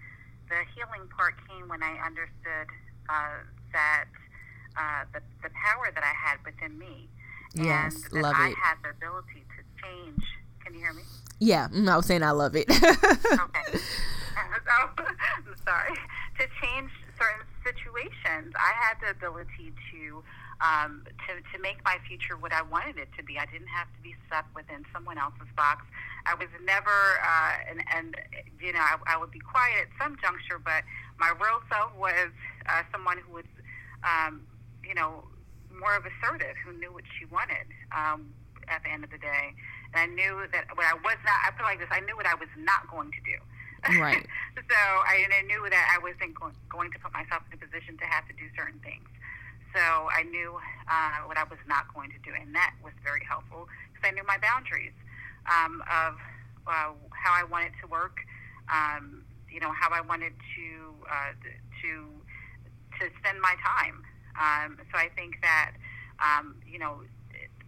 the 0.49 0.59
healing 0.75 1.07
part 1.15 1.35
came 1.47 1.67
when 1.69 1.83
I 1.83 1.97
understood 2.05 2.67
uh, 3.09 3.43
that 3.73 4.05
uh, 4.77 5.03
the 5.13 5.21
the 5.43 5.49
power 5.55 5.91
that 5.93 6.03
I 6.03 6.13
had 6.13 6.37
within 6.45 6.77
me, 6.77 7.07
yes, 7.53 7.93
and 7.93 8.03
that 8.11 8.21
love 8.21 8.35
I 8.37 8.49
it. 8.49 8.55
had 8.57 8.75
the 8.83 8.89
ability 8.89 9.45
to 9.57 9.61
change. 9.81 10.23
Can 10.63 10.73
you 10.73 10.79
hear 10.79 10.93
me? 10.93 11.03
Yeah, 11.39 11.69
mm, 11.69 11.89
I 11.89 11.97
was 11.97 12.05
saying 12.05 12.23
I 12.23 12.31
love 12.31 12.55
it. 12.55 12.69
okay. 12.69 13.79
So, 14.71 15.03
I'm 15.03 15.55
sorry. 15.65 15.95
To 16.39 16.47
change 16.61 16.91
certain 17.19 17.45
situations, 17.63 18.53
I 18.55 18.71
had 18.75 18.97
the 19.01 19.11
ability 19.11 19.73
to 19.91 20.23
um, 20.61 21.03
to 21.25 21.41
to 21.41 21.57
make 21.61 21.83
my 21.83 21.97
future 22.07 22.37
what 22.37 22.53
I 22.53 22.61
wanted 22.61 22.97
it 22.97 23.09
to 23.17 23.23
be. 23.23 23.37
I 23.39 23.45
didn't 23.45 23.73
have 23.73 23.87
to 23.97 24.01
be 24.03 24.15
stuck 24.27 24.45
within 24.55 24.85
someone 24.93 25.17
else's 25.17 25.49
box. 25.57 25.85
I 26.25 26.35
was 26.35 26.49
never, 26.63 26.93
uh, 27.25 27.53
and, 27.69 27.81
and 27.95 28.15
you 28.61 28.73
know, 28.73 28.79
I, 28.79 28.97
I 29.07 29.17
would 29.17 29.31
be 29.31 29.39
quiet 29.39 29.89
at 29.89 29.91
some 29.97 30.17
juncture, 30.21 30.61
but 30.61 30.83
my 31.17 31.33
real 31.41 31.61
self 31.65 31.89
was 31.97 32.29
uh, 32.69 32.83
someone 32.91 33.17
who 33.17 33.41
was, 33.41 33.49
um, 34.05 34.45
you 34.85 34.93
know, 34.93 35.25
more 35.73 35.95
of 35.95 36.05
assertive, 36.05 36.55
who 36.63 36.77
knew 36.77 36.93
what 36.93 37.05
she 37.17 37.25
wanted 37.25 37.65
um, 37.89 38.29
at 38.69 38.83
the 38.83 38.91
end 38.91 39.03
of 39.03 39.09
the 39.09 39.17
day. 39.17 39.53
And 39.93 39.97
I 39.97 40.07
knew 40.13 40.45
that 40.53 40.69
what 40.77 40.85
I 40.85 40.93
was 40.93 41.17
not, 41.25 41.41
I 41.41 41.49
feel 41.57 41.65
like 41.65 41.79
this, 41.79 41.89
I 41.89 42.01
knew 42.01 42.15
what 42.15 42.27
I 42.27 42.35
was 42.35 42.49
not 42.57 42.85
going 42.85 43.09
to 43.11 43.21
do. 43.25 43.37
Right. 43.87 44.25
so 44.69 44.79
I, 45.09 45.25
and 45.25 45.33
I 45.33 45.41
knew 45.47 45.65
that 45.69 45.85
I 45.89 45.97
wasn't 45.97 46.37
going, 46.37 46.91
to 46.91 46.99
put 46.99 47.13
myself 47.13 47.41
in 47.49 47.57
a 47.57 47.61
position 47.61 47.97
to 47.97 48.05
have 48.05 48.27
to 48.27 48.33
do 48.33 48.45
certain 48.55 48.79
things. 48.85 49.07
So 49.73 49.81
I 49.81 50.23
knew 50.27 50.59
uh, 50.91 51.25
what 51.25 51.37
I 51.37 51.43
was 51.47 51.59
not 51.65 51.87
going 51.93 52.11
to 52.11 52.19
do, 52.19 52.35
and 52.35 52.53
that 52.53 52.75
was 52.83 52.93
very 53.03 53.23
helpful 53.23 53.67
because 53.89 54.03
I 54.03 54.11
knew 54.11 54.23
my 54.27 54.37
boundaries 54.37 54.93
um, 55.47 55.81
of 55.87 56.19
uh, 56.67 56.91
how 57.15 57.31
I 57.31 57.43
wanted 57.47 57.71
to 57.81 57.87
work, 57.87 58.19
um, 58.67 59.23
you 59.49 59.59
know, 59.59 59.71
how 59.71 59.89
I 59.89 60.01
wanted 60.01 60.33
to 60.35 60.67
uh, 61.07 61.31
to 61.81 61.91
to 62.99 63.03
spend 63.23 63.39
my 63.39 63.55
time. 63.63 64.03
Um, 64.35 64.77
so 64.91 64.99
I 64.99 65.07
think 65.15 65.39
that 65.41 65.71
um, 66.19 66.59
you 66.67 66.77
know, 66.77 67.01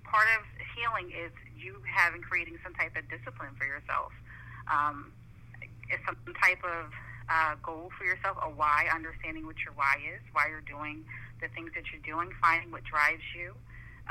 part 0.03 0.27
of 0.37 0.43
healing 0.75 1.11
is 1.15 1.31
you 1.55 1.81
having 1.87 2.21
creating 2.21 2.59
some 2.63 2.73
type 2.75 2.95
of 2.95 3.07
discipline 3.09 3.55
for 3.57 3.65
yourself. 3.65 4.11
Um, 4.67 5.11
some 6.05 6.17
type 6.41 6.63
of 6.63 6.91
uh, 7.29 7.55
goal 7.63 7.89
for 7.97 8.03
yourself, 8.05 8.37
a 8.41 8.49
why, 8.49 8.87
understanding 8.91 9.45
what 9.45 9.55
your 9.63 9.73
why 9.75 9.95
is, 10.03 10.21
why 10.33 10.47
you're 10.49 10.65
doing 10.65 11.05
the 11.41 11.47
things 11.55 11.71
that 11.75 11.83
you're 11.91 12.03
doing, 12.03 12.31
finding 12.39 12.71
what 12.71 12.83
drives 12.83 13.23
you, 13.35 13.55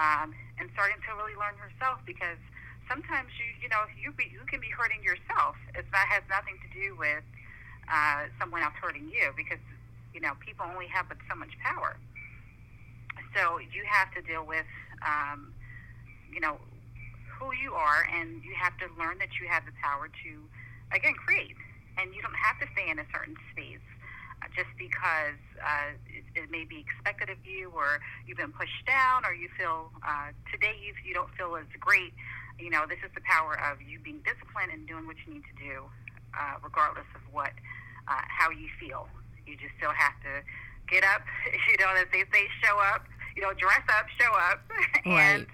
um, 0.00 0.32
and 0.58 0.68
starting 0.72 0.96
to 1.04 1.10
really 1.16 1.36
learn 1.36 1.56
yourself 1.60 2.00
because 2.04 2.40
sometimes 2.88 3.28
you 3.38 3.48
you 3.60 3.68
know 3.68 3.84
you 3.96 4.12
be, 4.12 4.28
you 4.32 4.40
can 4.48 4.60
be 4.60 4.72
hurting 4.72 5.02
yourself. 5.04 5.56
It's 5.76 5.88
that 5.92 6.08
has 6.08 6.24
nothing 6.28 6.56
to 6.60 6.68
do 6.72 6.96
with 6.96 7.24
uh, 7.88 8.28
someone 8.40 8.62
else 8.62 8.76
hurting 8.80 9.08
you 9.08 9.32
because 9.36 9.60
you 10.12 10.20
know 10.20 10.32
people 10.40 10.64
only 10.68 10.88
have 10.88 11.08
but 11.08 11.18
so 11.28 11.36
much 11.36 11.52
power. 11.60 11.96
So 13.36 13.58
you 13.60 13.84
have 13.88 14.12
to 14.16 14.20
deal 14.20 14.44
with 14.44 14.68
um, 15.04 15.52
you 16.32 16.40
know 16.40 16.56
who 17.38 17.52
you 17.56 17.74
are, 17.74 18.06
and 18.08 18.44
you 18.44 18.54
have 18.56 18.76
to 18.78 18.86
learn 18.96 19.18
that 19.18 19.40
you 19.40 19.48
have 19.48 19.64
the 19.64 19.76
power 19.82 20.08
to 20.08 20.30
again 20.94 21.14
create 21.14 21.56
and 21.98 22.14
you 22.14 22.22
don't 22.22 22.36
have 22.36 22.58
to 22.60 22.66
stay 22.72 22.88
in 22.88 22.98
a 22.98 23.06
certain 23.12 23.36
space 23.52 23.84
uh, 24.42 24.48
just 24.56 24.70
because 24.78 25.38
uh, 25.62 25.94
it, 26.08 26.24
it 26.34 26.50
may 26.50 26.64
be 26.64 26.82
expected 26.82 27.30
of 27.30 27.38
you, 27.44 27.70
or 27.70 28.00
you've 28.26 28.38
been 28.38 28.52
pushed 28.52 28.84
down, 28.86 29.24
or 29.24 29.34
you 29.34 29.48
feel 29.56 29.90
uh, 30.02 30.34
today 30.50 30.74
you 30.82 30.94
you 31.06 31.14
don't 31.14 31.30
feel 31.38 31.54
as 31.56 31.68
great. 31.78 32.12
You 32.58 32.70
know, 32.70 32.84
this 32.88 32.98
is 33.04 33.10
the 33.14 33.22
power 33.22 33.58
of 33.70 33.80
you 33.82 33.98
being 34.00 34.20
disciplined 34.24 34.72
and 34.72 34.86
doing 34.86 35.06
what 35.06 35.16
you 35.26 35.34
need 35.34 35.46
to 35.46 35.56
do, 35.62 35.86
uh, 36.34 36.58
regardless 36.62 37.06
of 37.14 37.22
what 37.30 37.52
uh, 38.08 38.24
how 38.26 38.50
you 38.50 38.68
feel. 38.80 39.06
You 39.46 39.56
just 39.56 39.74
still 39.78 39.94
have 39.94 40.16
to 40.26 40.42
get 40.88 41.04
up. 41.04 41.22
You 41.70 41.78
know, 41.78 41.94
as 41.94 42.06
they 42.12 42.24
say, 42.32 42.48
show 42.62 42.78
up. 42.78 43.06
You 43.36 43.42
know, 43.42 43.54
dress 43.54 43.80
up, 43.88 44.04
show 44.20 44.28
up, 44.28 44.60
and 45.06 45.46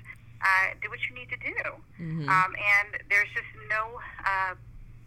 uh, 0.42 0.66
do 0.83 0.90
what 0.90 0.98
you 1.07 1.14
need 1.14 1.31
to 1.31 1.38
do. 1.38 1.62
Mm-hmm. 2.03 2.29
Um, 2.29 2.51
and 2.59 2.88
there's 3.09 3.31
just 3.31 3.46
no 3.70 4.01
uh, 4.27 4.55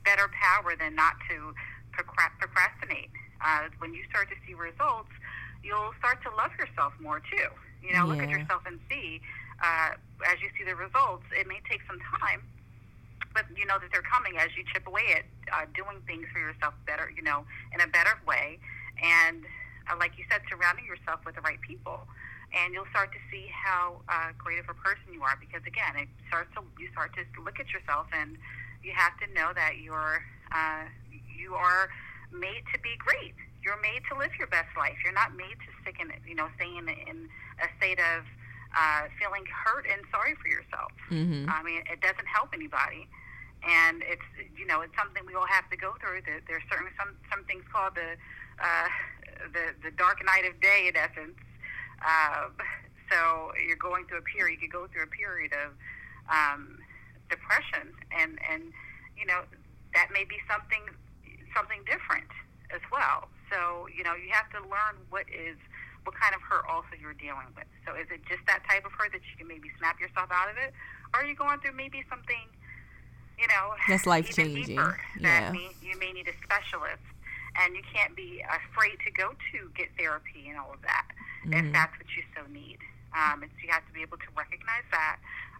better 0.04 0.30
power 0.34 0.76
than 0.78 0.96
not 0.96 1.14
to 1.30 1.54
procrastinate. 1.92 3.10
Uh, 3.44 3.70
when 3.80 3.94
you 3.94 4.04
start 4.10 4.30
to 4.30 4.36
see 4.46 4.54
results, 4.54 5.10
you'll 5.64 5.94
start 6.00 6.22
to 6.24 6.30
love 6.36 6.52
yourself 6.58 6.94
more 7.02 7.20
too. 7.20 7.50
You 7.82 7.94
know, 7.94 8.06
yeah. 8.06 8.14
look 8.14 8.20
at 8.22 8.30
yourself 8.30 8.62
and 8.66 8.80
see 8.90 9.22
uh, 9.62 9.94
as 10.26 10.42
you 10.42 10.50
see 10.58 10.66
the 10.66 10.76
results, 10.76 11.26
it 11.32 11.48
may 11.48 11.62
take 11.70 11.82
some 11.86 12.02
time, 12.20 12.42
but 13.34 13.46
you 13.56 13.66
know 13.66 13.78
that 13.78 13.94
they're 13.94 14.06
coming 14.06 14.38
as 14.38 14.50
you 14.58 14.66
chip 14.74 14.86
away 14.88 15.22
at 15.22 15.26
uh, 15.54 15.66
doing 15.74 16.02
things 16.10 16.26
for 16.34 16.40
yourself 16.42 16.74
better, 16.86 17.14
you 17.14 17.22
know, 17.22 17.46
in 17.74 17.82
a 17.82 17.88
better 17.88 18.18
way. 18.26 18.60
And 19.02 19.46
uh, 19.90 19.96
like 19.98 20.18
you 20.18 20.26
said, 20.30 20.42
surrounding 20.50 20.86
yourself 20.86 21.22
with 21.26 21.36
the 21.36 21.46
right 21.46 21.62
people. 21.62 22.02
And 22.52 22.74
you'll 22.74 22.90
start 22.92 23.16
to 23.16 23.22
see 23.32 23.48
how 23.48 24.04
uh, 24.10 24.36
great 24.36 24.60
of 24.60 24.68
a 24.68 24.76
person 24.76 25.08
you 25.14 25.24
are 25.24 25.40
because 25.40 25.64
again, 25.64 25.96
it 25.96 26.10
starts 26.28 26.52
to 26.60 26.66
you 26.76 26.92
start 26.92 27.16
to 27.16 27.24
look 27.40 27.62
at 27.62 27.72
yourself 27.72 28.12
and 28.12 28.36
you 28.84 28.92
have 28.96 29.18
to 29.20 29.28
know 29.34 29.52
that 29.56 29.78
you're 29.82 30.24
uh, 30.52 30.86
you 31.38 31.56
are 31.56 31.90
made 32.32 32.64
to 32.74 32.80
be 32.80 32.96
great. 33.00 33.36
You're 33.64 33.80
made 33.82 34.02
to 34.10 34.18
live 34.18 34.32
your 34.38 34.48
best 34.48 34.74
life. 34.78 34.98
You're 35.04 35.14
not 35.14 35.36
made 35.36 35.58
to 35.62 35.70
stick 35.82 35.98
in 36.02 36.12
you 36.28 36.36
know 36.36 36.48
stay 36.56 36.70
in, 36.78 36.90
in 36.90 37.30
a 37.62 37.68
state 37.78 38.00
of 38.00 38.26
uh, 38.78 39.08
feeling 39.20 39.44
hurt 39.46 39.86
and 39.86 40.02
sorry 40.12 40.36
for 40.42 40.48
yourself. 40.48 40.92
Mm-hmm. 41.12 41.50
I 41.50 41.62
mean, 41.64 41.84
it 41.92 42.02
doesn't 42.02 42.28
help 42.28 42.50
anybody, 42.54 43.08
and 43.68 44.02
it's 44.04 44.26
you 44.58 44.66
know 44.66 44.82
it's 44.82 44.96
something 44.98 45.24
we 45.26 45.36
all 45.36 45.50
have 45.50 45.70
to 45.70 45.78
go 45.78 45.94
through. 46.02 46.22
There, 46.26 46.42
there's 46.48 46.64
certainly 46.70 46.92
some 46.98 47.16
some 47.30 47.44
things 47.46 47.64
called 47.72 47.96
the 47.96 48.18
uh, 48.58 48.88
the 49.54 49.76
the 49.84 49.92
dark 49.96 50.26
night 50.26 50.46
of 50.50 50.60
day 50.62 50.90
in 50.90 50.96
essence. 50.98 51.38
Uh, 52.02 52.50
so 53.12 53.52
you're 53.60 53.78
going 53.78 54.06
through 54.08 54.20
a 54.20 54.28
period. 54.28 54.58
You 54.62 54.68
could 54.68 54.74
go 54.74 54.88
through 54.88 55.04
a 55.04 55.14
period 55.14 55.52
of 55.54 55.76
um, 56.32 56.80
depression, 57.32 57.96
and 58.12 58.38
and 58.44 58.76
you 59.16 59.26
know 59.26 59.48
that 59.96 60.12
may 60.12 60.28
be 60.28 60.38
something 60.52 60.84
something 61.56 61.82
different 61.88 62.30
as 62.76 62.84
well. 62.92 63.32
So 63.50 63.88
you 63.88 64.04
know 64.04 64.14
you 64.14 64.30
have 64.36 64.52
to 64.52 64.60
learn 64.68 65.00
what 65.10 65.26
is 65.32 65.56
what 66.04 66.16
kind 66.20 66.36
of 66.36 66.42
hurt 66.44 66.68
also 66.68 66.94
you're 67.00 67.16
dealing 67.16 67.48
with. 67.56 67.70
So 67.88 67.96
is 67.96 68.10
it 68.12 68.22
just 68.28 68.44
that 68.48 68.68
type 68.68 68.86
of 68.86 68.92
hurt 68.92 69.14
that 69.14 69.24
you 69.24 69.38
can 69.38 69.48
maybe 69.48 69.72
snap 69.80 70.00
yourself 70.00 70.30
out 70.34 70.50
of 70.50 70.58
it? 70.58 70.74
Or 71.14 71.22
are 71.22 71.26
you 71.26 71.36
going 71.36 71.60
through 71.60 71.78
maybe 71.78 72.04
something, 72.10 72.50
you 73.38 73.48
know, 73.48 73.78
that's 73.88 74.10
life 74.10 74.34
changing? 74.34 74.82
Yeah. 74.82 74.98
That 75.22 75.54
you 75.54 75.94
may 76.00 76.12
need 76.12 76.28
a 76.28 76.36
specialist. 76.44 77.06
And 77.60 77.76
you 77.76 77.84
can't 77.94 78.16
be 78.16 78.42
afraid 78.48 78.98
to 79.06 79.12
go 79.12 79.36
to 79.52 79.70
get 79.76 79.90
therapy 80.00 80.48
and 80.48 80.58
all 80.58 80.72
of 80.72 80.82
that 80.84 81.06
mm-hmm. 81.46 81.68
if 81.68 81.74
that's 81.74 81.92
what 81.98 82.08
you 82.16 82.24
so 82.36 82.42
need. 82.52 82.78
Um, 83.12 83.44
it's, 83.44 83.54
you 83.62 83.70
have 83.72 83.86
to 83.88 83.94
be 83.94 84.02
able 84.02 84.18
to 84.18 84.30
recognize 84.36 84.86
that. 84.92 85.18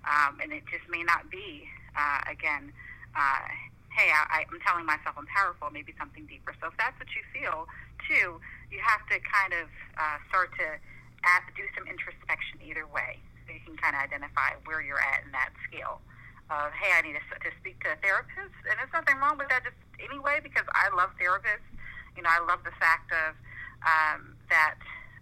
Um, 0.08 0.42
and 0.42 0.52
it 0.52 0.64
just 0.72 0.88
may 0.90 1.04
not 1.04 1.30
be, 1.30 1.68
uh, 1.94 2.26
again, 2.26 2.74
uh, 3.14 3.46
hey, 3.94 4.10
I, 4.10 4.48
I'm 4.48 4.60
telling 4.66 4.88
myself 4.88 5.20
I'm 5.20 5.28
powerful, 5.28 5.70
maybe 5.70 5.94
something 6.00 6.26
deeper. 6.26 6.56
So 6.58 6.72
if 6.72 6.76
that's 6.80 6.98
what 6.98 7.12
you 7.14 7.22
feel, 7.36 7.68
too, 8.08 8.40
you 8.72 8.80
have 8.82 9.04
to 9.12 9.20
kind 9.22 9.54
of 9.54 9.68
uh, 10.00 10.18
start 10.32 10.56
to 10.58 10.80
add, 11.28 11.44
do 11.54 11.68
some 11.78 11.86
introspection 11.86 12.58
either 12.66 12.88
way, 12.88 13.20
so 13.46 13.54
you 13.54 13.62
can 13.62 13.78
kind 13.78 13.94
of 13.94 14.02
identify 14.02 14.58
where 14.66 14.82
you're 14.82 15.02
at 15.02 15.22
in 15.28 15.32
that 15.36 15.52
scale. 15.68 16.02
Of 16.52 16.76
hey, 16.76 16.92
I 16.92 17.00
need 17.00 17.16
to, 17.16 17.24
to 17.48 17.52
speak 17.64 17.80
to 17.88 17.96
a 17.96 17.98
therapist, 18.04 18.56
and 18.68 18.76
there's 18.76 18.92
nothing 18.92 19.16
wrong 19.24 19.40
with 19.40 19.48
that 19.48 19.64
just 19.64 19.78
anyway 20.04 20.44
because 20.44 20.68
I 20.76 20.92
love 20.92 21.16
therapists. 21.16 21.64
You 22.20 22.24
know, 22.24 22.32
I 22.32 22.44
love 22.44 22.68
the 22.68 22.76
fact 22.76 23.08
of 23.12 23.40
um, 23.88 24.36
that 24.52 24.76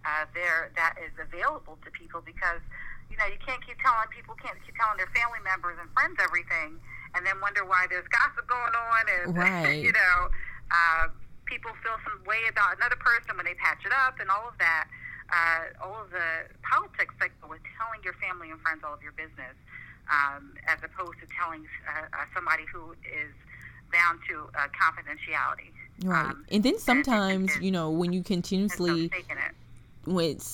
uh, 0.05 0.25
there 0.33 0.71
that 0.75 0.95
is 1.01 1.11
available 1.19 1.77
to 1.83 1.89
people 1.91 2.21
because 2.23 2.63
you 3.11 3.17
know 3.17 3.27
you 3.27 3.39
can't 3.43 3.59
keep 3.65 3.77
telling 3.83 4.07
people 4.13 4.35
can't 4.39 4.57
keep 4.65 4.75
telling 4.75 4.95
their 4.97 5.11
family 5.11 5.39
members 5.43 5.75
and 5.79 5.89
friends 5.91 6.15
everything 6.23 6.79
and 7.15 7.25
then 7.25 7.39
wonder 7.41 7.65
why 7.65 7.87
there's 7.89 8.07
gossip 8.13 8.45
going 8.47 8.75
on 8.75 9.01
and 9.09 9.37
right. 9.37 9.83
you 9.83 9.91
know. 9.91 10.29
Uh, 10.69 11.09
people 11.49 11.73
feel 11.81 11.97
some 12.05 12.21
way 12.29 12.45
about 12.47 12.77
another 12.77 12.95
person 13.01 13.33
when 13.35 13.43
they 13.43 13.57
patch 13.57 13.81
it 13.83 13.91
up 14.05 14.21
and 14.21 14.29
all 14.29 14.45
of 14.47 14.55
that. 14.61 14.85
Uh, 15.29 15.85
all 15.85 16.01
of 16.01 16.09
the 16.09 16.49
politics 16.65 17.13
that 17.19 17.29
go 17.41 17.49
with 17.49 17.61
telling 17.77 18.01
your 18.05 18.13
family 18.17 18.49
and 18.49 18.61
friends 18.61 18.81
all 18.85 18.93
of 18.93 19.01
your 19.01 19.13
business, 19.13 19.53
um, 20.09 20.53
as 20.65 20.79
opposed 20.81 21.19
to 21.21 21.27
telling 21.37 21.65
uh, 21.85 22.05
uh, 22.13 22.25
somebody 22.33 22.63
who 22.73 22.93
is 23.05 23.29
bound 23.93 24.17
to 24.27 24.49
uh, 24.57 24.65
confidentiality. 24.73 25.69
Right, 26.01 26.31
um, 26.31 26.45
and 26.49 26.63
then 26.63 26.79
sometimes 26.79 27.53
and, 27.53 27.63
you 27.63 27.69
know 27.69 27.91
when 27.91 28.11
you 28.11 28.23
continuously, 28.23 29.11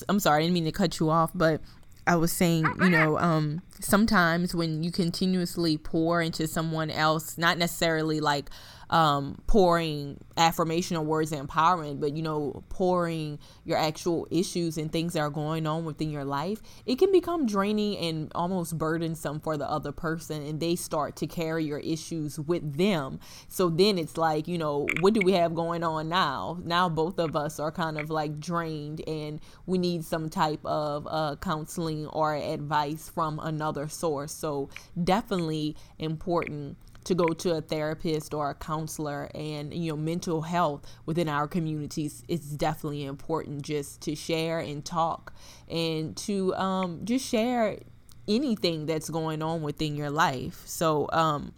I'm 0.08 0.20
sorry, 0.20 0.38
I 0.38 0.42
didn't 0.42 0.54
mean 0.54 0.64
to 0.64 0.72
cut 0.72 1.00
you 1.00 1.10
off, 1.10 1.30
but 1.34 1.60
I 2.06 2.16
was 2.16 2.30
saying, 2.30 2.66
you 2.78 2.88
know, 2.88 3.18
um, 3.18 3.62
sometimes 3.80 4.54
when 4.54 4.82
you 4.84 4.92
continuously 4.92 5.76
pour 5.76 6.22
into 6.22 6.46
someone 6.46 6.90
else, 6.90 7.36
not 7.36 7.58
necessarily 7.58 8.20
like 8.20 8.48
um, 8.90 9.40
pouring 9.46 10.18
affirmational 10.36 11.04
words 11.04 11.32
of 11.32 11.44
empowerment, 11.46 12.00
but 12.00 12.16
you 12.16 12.22
know, 12.22 12.62
pouring 12.68 13.38
your 13.64 13.78
actual 13.78 14.28
issues 14.30 14.76
and 14.76 14.92
things 14.92 15.14
that 15.14 15.20
are 15.20 15.30
going 15.30 15.66
on 15.66 15.84
within 15.84 16.10
your 16.10 16.24
life, 16.24 16.60
it 16.84 16.98
can 16.98 17.10
become 17.10 17.46
draining 17.46 17.96
and 17.98 18.30
almost 18.34 18.78
burdensome 18.78 19.40
for 19.40 19.56
the 19.56 19.68
other 19.68 19.92
person, 19.92 20.46
and 20.46 20.60
they 20.60 20.76
start 20.76 21.16
to 21.16 21.26
carry 21.26 21.64
your 21.64 21.80
issues 21.80 22.38
with 22.38 22.76
them. 22.76 23.18
So 23.48 23.68
then 23.68 23.98
it's 23.98 24.16
like, 24.16 24.46
you 24.46 24.58
know, 24.58 24.86
what 25.00 25.14
do 25.14 25.20
we 25.24 25.32
have 25.32 25.54
going 25.54 25.82
on 25.82 26.08
now? 26.08 26.58
Now 26.64 26.88
both 26.88 27.18
of 27.18 27.34
us 27.34 27.58
are 27.58 27.72
kind 27.72 27.98
of 27.98 28.10
like 28.10 28.38
drained, 28.38 29.06
and 29.08 29.40
we 29.66 29.78
need 29.78 30.04
some 30.04 30.28
type 30.28 30.64
of 30.64 31.08
uh, 31.10 31.36
counseling 31.40 32.06
or 32.08 32.34
advice 32.34 33.08
from 33.08 33.40
another 33.40 33.88
source. 33.88 34.32
So 34.32 34.68
definitely 35.02 35.76
important 35.98 36.76
to 37.06 37.14
go 37.14 37.28
to 37.28 37.54
a 37.54 37.60
therapist 37.60 38.34
or 38.34 38.50
a 38.50 38.54
counselor 38.54 39.30
and 39.32 39.72
you 39.72 39.92
know 39.92 39.96
mental 39.96 40.42
health 40.42 40.84
within 41.06 41.28
our 41.28 41.46
communities 41.46 42.24
is 42.26 42.40
definitely 42.40 43.04
important 43.04 43.62
just 43.62 44.00
to 44.00 44.16
share 44.16 44.58
and 44.58 44.84
talk 44.84 45.32
and 45.68 46.16
to 46.16 46.52
um, 46.56 47.00
just 47.04 47.24
share 47.24 47.78
anything 48.26 48.86
that's 48.86 49.08
going 49.08 49.40
on 49.40 49.62
within 49.62 49.94
your 49.94 50.10
life. 50.10 50.62
So 50.66 51.08
um, 51.12 51.52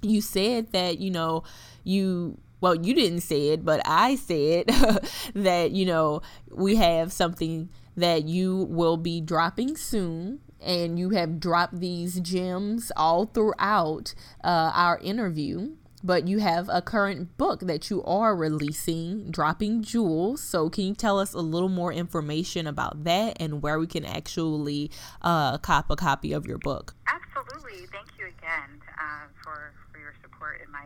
you 0.00 0.20
said 0.20 0.70
that 0.72 0.98
you 0.98 1.10
know 1.10 1.42
you 1.82 2.38
well 2.60 2.74
you 2.74 2.94
didn't 2.94 3.20
say 3.20 3.48
it 3.48 3.64
but 3.64 3.80
i 3.86 4.14
said 4.14 4.66
that 5.34 5.70
you 5.70 5.84
know 5.86 6.20
we 6.50 6.76
have 6.76 7.12
something 7.12 7.68
that 7.96 8.24
you 8.24 8.64
will 8.70 8.96
be 8.96 9.20
dropping 9.20 9.76
soon 9.76 10.40
and 10.64 10.98
you 10.98 11.10
have 11.10 11.38
dropped 11.38 11.78
these 11.80 12.20
gems 12.20 12.90
all 12.96 13.26
throughout 13.26 14.14
uh, 14.42 14.72
our 14.74 14.98
interview. 14.98 15.72
But 16.02 16.28
you 16.28 16.40
have 16.40 16.68
a 16.68 16.82
current 16.82 17.38
book 17.38 17.60
that 17.60 17.88
you 17.88 18.04
are 18.04 18.36
releasing, 18.36 19.30
Dropping 19.30 19.82
Jewels. 19.82 20.42
So, 20.42 20.68
can 20.68 20.84
you 20.84 20.94
tell 20.94 21.18
us 21.18 21.32
a 21.32 21.40
little 21.40 21.70
more 21.70 21.94
information 21.94 22.66
about 22.66 23.04
that 23.04 23.38
and 23.40 23.62
where 23.62 23.78
we 23.78 23.86
can 23.86 24.04
actually 24.04 24.90
uh, 25.22 25.56
cop 25.56 25.88
a 25.88 25.96
copy 25.96 26.34
of 26.34 26.46
your 26.46 26.58
book? 26.58 26.94
Absolutely. 27.08 27.86
Thank 27.86 28.08
you 28.18 28.26
again 28.26 28.82
uh, 29.00 29.32
for, 29.42 29.72
for 29.90 29.98
your 29.98 30.12
support 30.20 30.60
in 30.62 30.70
my 30.70 30.84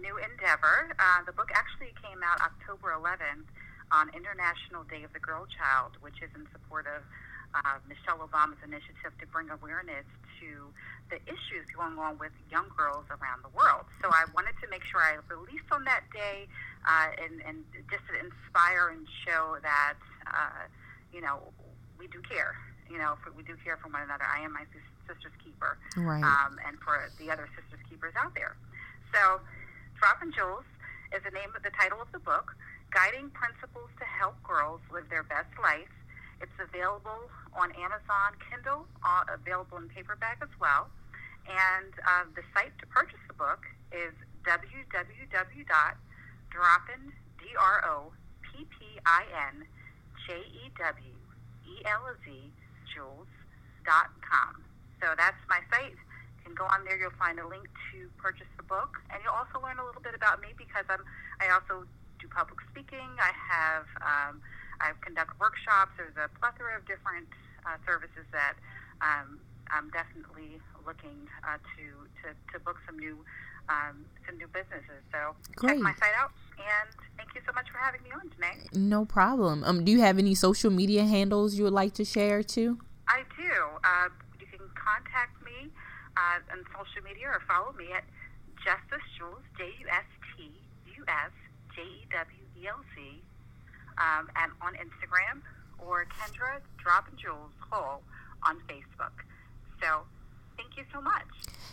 new 0.00 0.16
endeavor. 0.16 0.94
Uh, 0.98 1.24
the 1.26 1.32
book 1.32 1.50
actually 1.54 1.92
came 2.02 2.22
out 2.22 2.40
October 2.40 2.94
11th 2.96 3.50
on 3.92 4.08
International 4.14 4.82
Day 4.84 5.04
of 5.04 5.12
the 5.12 5.20
Girl 5.20 5.46
Child, 5.46 5.98
which 6.00 6.22
is 6.22 6.30
in 6.34 6.46
support 6.52 6.86
of 6.86 7.02
uh, 7.64 7.80
Michelle 7.88 8.20
Obama's 8.20 8.60
initiative 8.60 9.16
to 9.20 9.26
bring 9.32 9.48
awareness 9.48 10.04
to 10.40 10.68
the 11.08 11.16
issues 11.24 11.64
going 11.72 11.96
on 11.96 12.18
with 12.18 12.34
young 12.50 12.66
girls 12.76 13.06
around 13.08 13.40
the 13.40 13.52
world. 13.56 13.86
So 14.02 14.10
I 14.10 14.26
wanted 14.34 14.58
to 14.60 14.66
make 14.68 14.84
sure 14.84 15.00
I 15.00 15.16
released 15.32 15.70
on 15.70 15.84
that 15.84 16.04
day 16.12 16.50
uh, 16.84 17.14
and, 17.16 17.40
and 17.46 17.64
just 17.88 18.04
to 18.10 18.14
inspire 18.18 18.90
and 18.92 19.06
show 19.24 19.56
that, 19.62 19.96
uh, 20.26 20.66
you 21.14 21.22
know, 21.22 21.40
we 21.96 22.06
do 22.08 22.20
care. 22.26 22.58
You 22.90 22.98
know, 22.98 23.16
we 23.34 23.42
do 23.42 23.56
care 23.64 23.78
for 23.78 23.88
one 23.88 24.02
another. 24.02 24.26
I 24.26 24.42
am 24.44 24.52
my 24.52 24.66
sister's 25.06 25.34
keeper. 25.42 25.78
Right. 25.96 26.22
Um, 26.22 26.58
and 26.66 26.76
for 26.82 27.10
the 27.18 27.30
other 27.30 27.48
sisters 27.54 27.80
keepers 27.88 28.14
out 28.18 28.34
there. 28.34 28.54
So, 29.14 29.40
Dropping 29.96 30.32
Jewels 30.36 30.68
is 31.16 31.24
the 31.24 31.32
name 31.32 31.56
of 31.56 31.62
the 31.62 31.72
title 31.72 32.02
of 32.02 32.12
the 32.12 32.20
book, 32.20 32.52
Guiding 32.92 33.30
Principles 33.30 33.88
to 33.98 34.04
Help 34.04 34.36
Girls 34.44 34.80
Live 34.92 35.08
Their 35.08 35.24
Best 35.24 35.50
Life 35.62 35.88
it's 36.40 36.58
available 36.60 37.30
on 37.54 37.72
Amazon 37.72 38.36
Kindle, 38.50 38.86
uh, 39.02 39.24
available 39.32 39.78
in 39.78 39.88
paperback 39.88 40.38
as 40.42 40.52
well. 40.60 40.88
And 41.48 41.94
uh, 42.02 42.24
the 42.34 42.42
site 42.52 42.76
to 42.80 42.86
purchase 42.86 43.22
the 43.28 43.34
book 43.34 43.64
is 43.92 44.12
www.droppin. 44.44 45.96
So 55.06 55.14
that's 55.14 55.38
my 55.48 55.62
site. 55.70 55.94
You 55.94 56.42
can 56.50 56.54
go 56.58 56.66
on 56.66 56.82
there. 56.82 56.98
You'll 56.98 57.14
find 57.14 57.38
a 57.38 57.46
link 57.46 57.70
to 57.94 58.10
purchase 58.18 58.50
the 58.56 58.66
book. 58.66 58.98
And 59.14 59.22
you'll 59.22 59.38
also 59.38 59.62
learn 59.62 59.78
a 59.78 59.86
little 59.86 60.02
bit 60.02 60.18
about 60.18 60.42
me 60.42 60.50
because 60.58 60.82
I'm, 60.90 61.06
I 61.38 61.54
also 61.54 61.86
do 62.18 62.26
public 62.26 62.58
speaking. 62.74 63.06
I 63.22 63.30
have... 63.30 63.86
Um, 64.02 64.42
I 64.80 64.92
conduct 65.00 65.38
workshops. 65.40 65.92
There's 65.96 66.16
a 66.16 66.28
plethora 66.38 66.76
of 66.76 66.86
different 66.86 67.28
uh, 67.64 67.76
services 67.86 68.24
that 68.32 68.54
um, 69.00 69.40
I'm 69.70 69.90
definitely 69.90 70.60
looking 70.86 71.28
uh, 71.42 71.58
to, 71.58 71.84
to, 72.22 72.26
to 72.52 72.64
book 72.64 72.78
some 72.86 72.98
new 72.98 73.18
um, 73.68 74.04
some 74.26 74.38
new 74.38 74.46
businesses. 74.48 75.02
So 75.10 75.34
Great. 75.56 75.74
check 75.74 75.82
my 75.82 75.94
site 75.94 76.14
out. 76.18 76.30
And 76.56 76.88
thank 77.16 77.34
you 77.34 77.40
so 77.46 77.52
much 77.52 77.66
for 77.70 77.78
having 77.78 78.02
me 78.02 78.10
on 78.14 78.30
today. 78.30 78.54
No 78.72 79.04
problem. 79.04 79.64
Um, 79.64 79.84
do 79.84 79.92
you 79.92 80.00
have 80.00 80.18
any 80.18 80.34
social 80.34 80.70
media 80.70 81.04
handles 81.04 81.54
you 81.56 81.64
would 81.64 81.72
like 81.72 81.92
to 81.94 82.04
share 82.04 82.42
too? 82.42 82.78
I 83.08 83.22
do. 83.36 83.52
Uh, 83.84 84.08
you 84.40 84.46
can 84.46 84.66
contact 84.74 85.42
me 85.44 85.70
uh, 86.16 86.52
on 86.52 86.64
social 86.72 87.02
media 87.04 87.28
or 87.28 87.42
follow 87.46 87.72
me 87.76 87.92
at 87.92 88.04
Justus 88.62 89.04
Jewelz, 89.18 89.42
J 89.58 89.70
U 89.80 89.86
S 89.90 90.08
T 90.36 90.50
U 90.96 91.04
S 91.06 91.34
J 91.74 91.82
E 91.82 92.06
W 92.10 92.42
E 92.58 92.68
L 92.68 92.80
Z, 92.94 93.22
um, 93.98 94.28
and 94.36 94.52
on 94.62 94.74
Instagram, 94.74 95.42
or 95.78 96.06
Kendra 96.06 96.60
Drop 96.78 97.08
and 97.08 97.18
Jules 97.18 97.52
Cole 97.70 98.02
on 98.42 98.56
Facebook. 98.68 99.24
So 99.80 100.02
thank 100.56 100.76
you 100.76 100.84
so 100.92 101.00
much. 101.00 101.24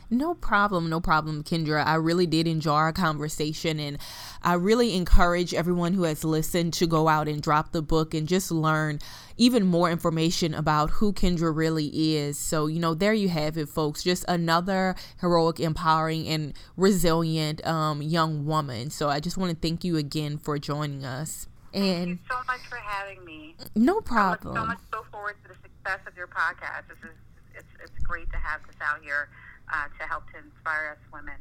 No 0.10 0.36
problem, 0.36 0.90
no 0.90 1.00
problem, 1.00 1.44
Kendra. 1.44 1.84
I 1.86 1.96
really 1.96 2.28
did 2.28 2.48
enjoy 2.48 2.74
our 2.74 2.94
conversation, 2.94 3.80
and 3.80 3.98
I 4.44 4.54
really 4.54 4.96
encourage 4.96 5.54
everyone 5.54 5.94
who 5.94 6.04
has 6.04 6.24
listened 6.24 6.74
to 6.74 6.86
go 6.86 7.08
out 7.08 7.28
and 7.28 7.42
drop 7.42 7.72
the 7.72 7.82
book 7.82 8.14
and 8.14 8.28
just 8.28 8.52
learn 8.52 9.00
even 9.38 9.66
more 9.66 9.90
information 9.90 10.54
about 10.54 10.92
who 10.92 11.14
Kendra 11.14 11.56
really 11.56 12.16
is. 12.16 12.38
So, 12.38 12.68
you 12.68 12.80
know, 12.80 12.94
there 12.94 13.14
you 13.14 13.30
have 13.30 13.58
it, 13.58 13.70
folks. 13.70 14.04
Just 14.04 14.26
another 14.28 14.96
heroic, 15.20 15.60
empowering, 15.60 16.28
and 16.28 16.54
resilient 16.78 17.66
um, 17.66 18.02
young 18.02 18.46
woman. 18.46 18.92
So, 18.92 19.10
I 19.10 19.20
just 19.20 19.38
want 19.38 19.50
to 19.50 19.68
thank 19.68 19.84
you 19.84 19.98
again 19.98 20.38
for 20.38 20.60
joining 20.60 21.06
us. 21.06 21.48
And 21.74 21.84
thank 21.84 22.10
you 22.10 22.20
so 22.30 22.38
much 22.48 22.62
for 22.70 22.78
having 22.78 23.26
me. 23.26 23.56
No 23.76 24.02
problem. 24.02 24.56
So 24.56 24.66
much 24.66 24.80
so 24.92 25.06
forward 25.12 25.36
to 25.44 25.50
the 25.50 25.60
success 25.62 26.00
of 26.08 26.16
your 26.16 26.28
podcast. 26.28 26.88
This 26.88 27.00
is 27.04 27.18
it's 27.56 27.74
it's 27.84 28.04
great 28.04 28.30
to 28.32 28.38
have 28.38 28.62
this 28.68 28.76
out 28.82 29.02
here 29.02 29.30
uh, 29.74 29.88
to 30.00 30.08
help 30.08 30.30
to 30.32 30.38
inspire 30.38 30.98
us 30.98 31.04
women 31.12 31.40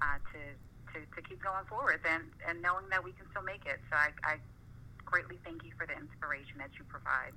uh, 0.00 0.18
to, 0.32 0.40
to 0.92 1.06
to 1.14 1.28
keep 1.28 1.42
going 1.42 1.64
forward 1.68 2.00
and 2.08 2.24
and 2.48 2.62
knowing 2.62 2.88
that 2.90 3.04
we 3.04 3.12
can 3.12 3.28
still 3.30 3.42
make 3.42 3.66
it. 3.66 3.80
So 3.90 3.96
I, 3.96 4.08
I 4.24 4.36
greatly 5.04 5.38
thank 5.44 5.64
you 5.64 5.70
for 5.76 5.86
the 5.86 5.94
inspiration 5.94 6.56
that 6.58 6.70
you 6.78 6.84
provide. 6.88 7.32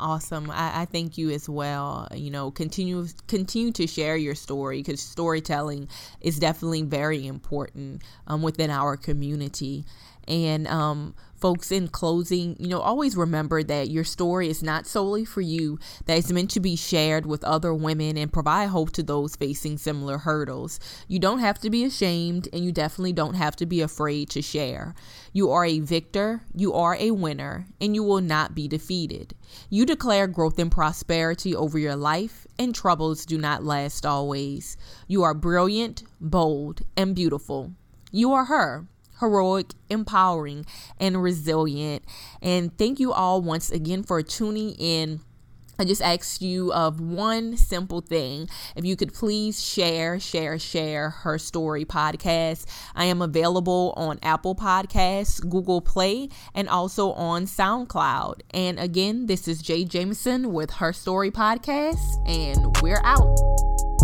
Awesome. 0.00 0.50
I, 0.50 0.82
I 0.82 0.84
thank 0.86 1.16
you 1.16 1.30
as 1.30 1.48
well. 1.48 2.08
You 2.14 2.30
know, 2.30 2.50
continue 2.50 3.06
continue 3.28 3.72
to 3.72 3.86
share 3.86 4.16
your 4.16 4.34
story 4.34 4.78
because 4.78 5.00
storytelling 5.00 5.88
is 6.20 6.38
definitely 6.38 6.82
very 6.82 7.26
important 7.26 8.02
um, 8.26 8.42
within 8.42 8.70
our 8.70 8.96
community. 8.96 9.84
And 10.26 10.66
um, 10.68 11.14
folks, 11.42 11.72
in 11.72 11.88
closing, 11.88 12.56
you 12.60 12.68
know, 12.68 12.80
always 12.80 13.16
remember 13.16 13.64
that 13.64 13.90
your 13.90 14.04
story 14.04 14.48
is 14.48 14.62
not 14.62 14.86
solely 14.86 15.24
for 15.24 15.40
you, 15.40 15.76
that 16.06 16.16
it's 16.16 16.30
meant 16.30 16.52
to 16.52 16.60
be 16.60 16.76
shared 16.76 17.26
with 17.26 17.42
other 17.42 17.74
women 17.74 18.16
and 18.16 18.32
provide 18.32 18.68
hope 18.68 18.92
to 18.92 19.02
those 19.02 19.34
facing 19.34 19.76
similar 19.76 20.18
hurdles. 20.18 20.78
You 21.08 21.18
don't 21.18 21.40
have 21.40 21.58
to 21.58 21.68
be 21.68 21.82
ashamed, 21.84 22.48
and 22.52 22.64
you 22.64 22.70
definitely 22.70 23.12
don't 23.12 23.34
have 23.34 23.56
to 23.56 23.66
be 23.66 23.80
afraid 23.80 24.30
to 24.30 24.40
share. 24.40 24.94
You 25.32 25.50
are 25.50 25.64
a 25.64 25.80
victor, 25.80 26.42
you 26.54 26.74
are 26.74 26.94
a 26.94 27.10
winner, 27.10 27.66
and 27.80 27.96
you 27.96 28.04
will 28.04 28.20
not 28.20 28.54
be 28.54 28.68
defeated. 28.68 29.34
You 29.68 29.84
declare 29.84 30.28
growth 30.28 30.60
and 30.60 30.70
prosperity 30.70 31.56
over 31.56 31.76
your 31.76 31.96
life, 31.96 32.46
and 32.56 32.72
troubles 32.72 33.26
do 33.26 33.36
not 33.36 33.64
last 33.64 34.06
always. 34.06 34.76
You 35.08 35.24
are 35.24 35.34
brilliant, 35.34 36.04
bold, 36.20 36.82
and 36.96 37.16
beautiful. 37.16 37.72
You 38.12 38.32
are 38.32 38.44
her 38.44 38.86
heroic, 39.22 39.70
empowering, 39.88 40.66
and 40.98 41.22
resilient. 41.22 42.04
And 42.42 42.76
thank 42.76 42.98
you 42.98 43.12
all 43.12 43.40
once 43.40 43.70
again 43.70 44.02
for 44.02 44.20
tuning 44.20 44.72
in. 44.72 45.20
I 45.78 45.84
just 45.84 46.02
asked 46.02 46.42
you 46.42 46.72
of 46.72 47.00
one 47.00 47.56
simple 47.56 48.02
thing. 48.02 48.48
If 48.76 48.84
you 48.84 48.94
could 48.94 49.14
please 49.14 49.64
share, 49.64 50.20
share, 50.20 50.58
share 50.58 51.10
her 51.10 51.38
story 51.38 51.84
podcast. 51.84 52.66
I 52.94 53.06
am 53.06 53.22
available 53.22 53.94
on 53.96 54.18
Apple 54.22 54.54
Podcasts, 54.54 55.40
Google 55.48 55.80
Play, 55.80 56.28
and 56.54 56.68
also 56.68 57.12
on 57.12 57.46
SoundCloud. 57.46 58.42
And 58.50 58.78
again, 58.78 59.26
this 59.26 59.48
is 59.48 59.62
Jay 59.62 59.84
Jameson 59.84 60.52
with 60.52 60.72
Her 60.72 60.92
Story 60.92 61.30
Podcast, 61.30 62.28
and 62.28 62.76
we're 62.82 63.02
out. 63.02 64.01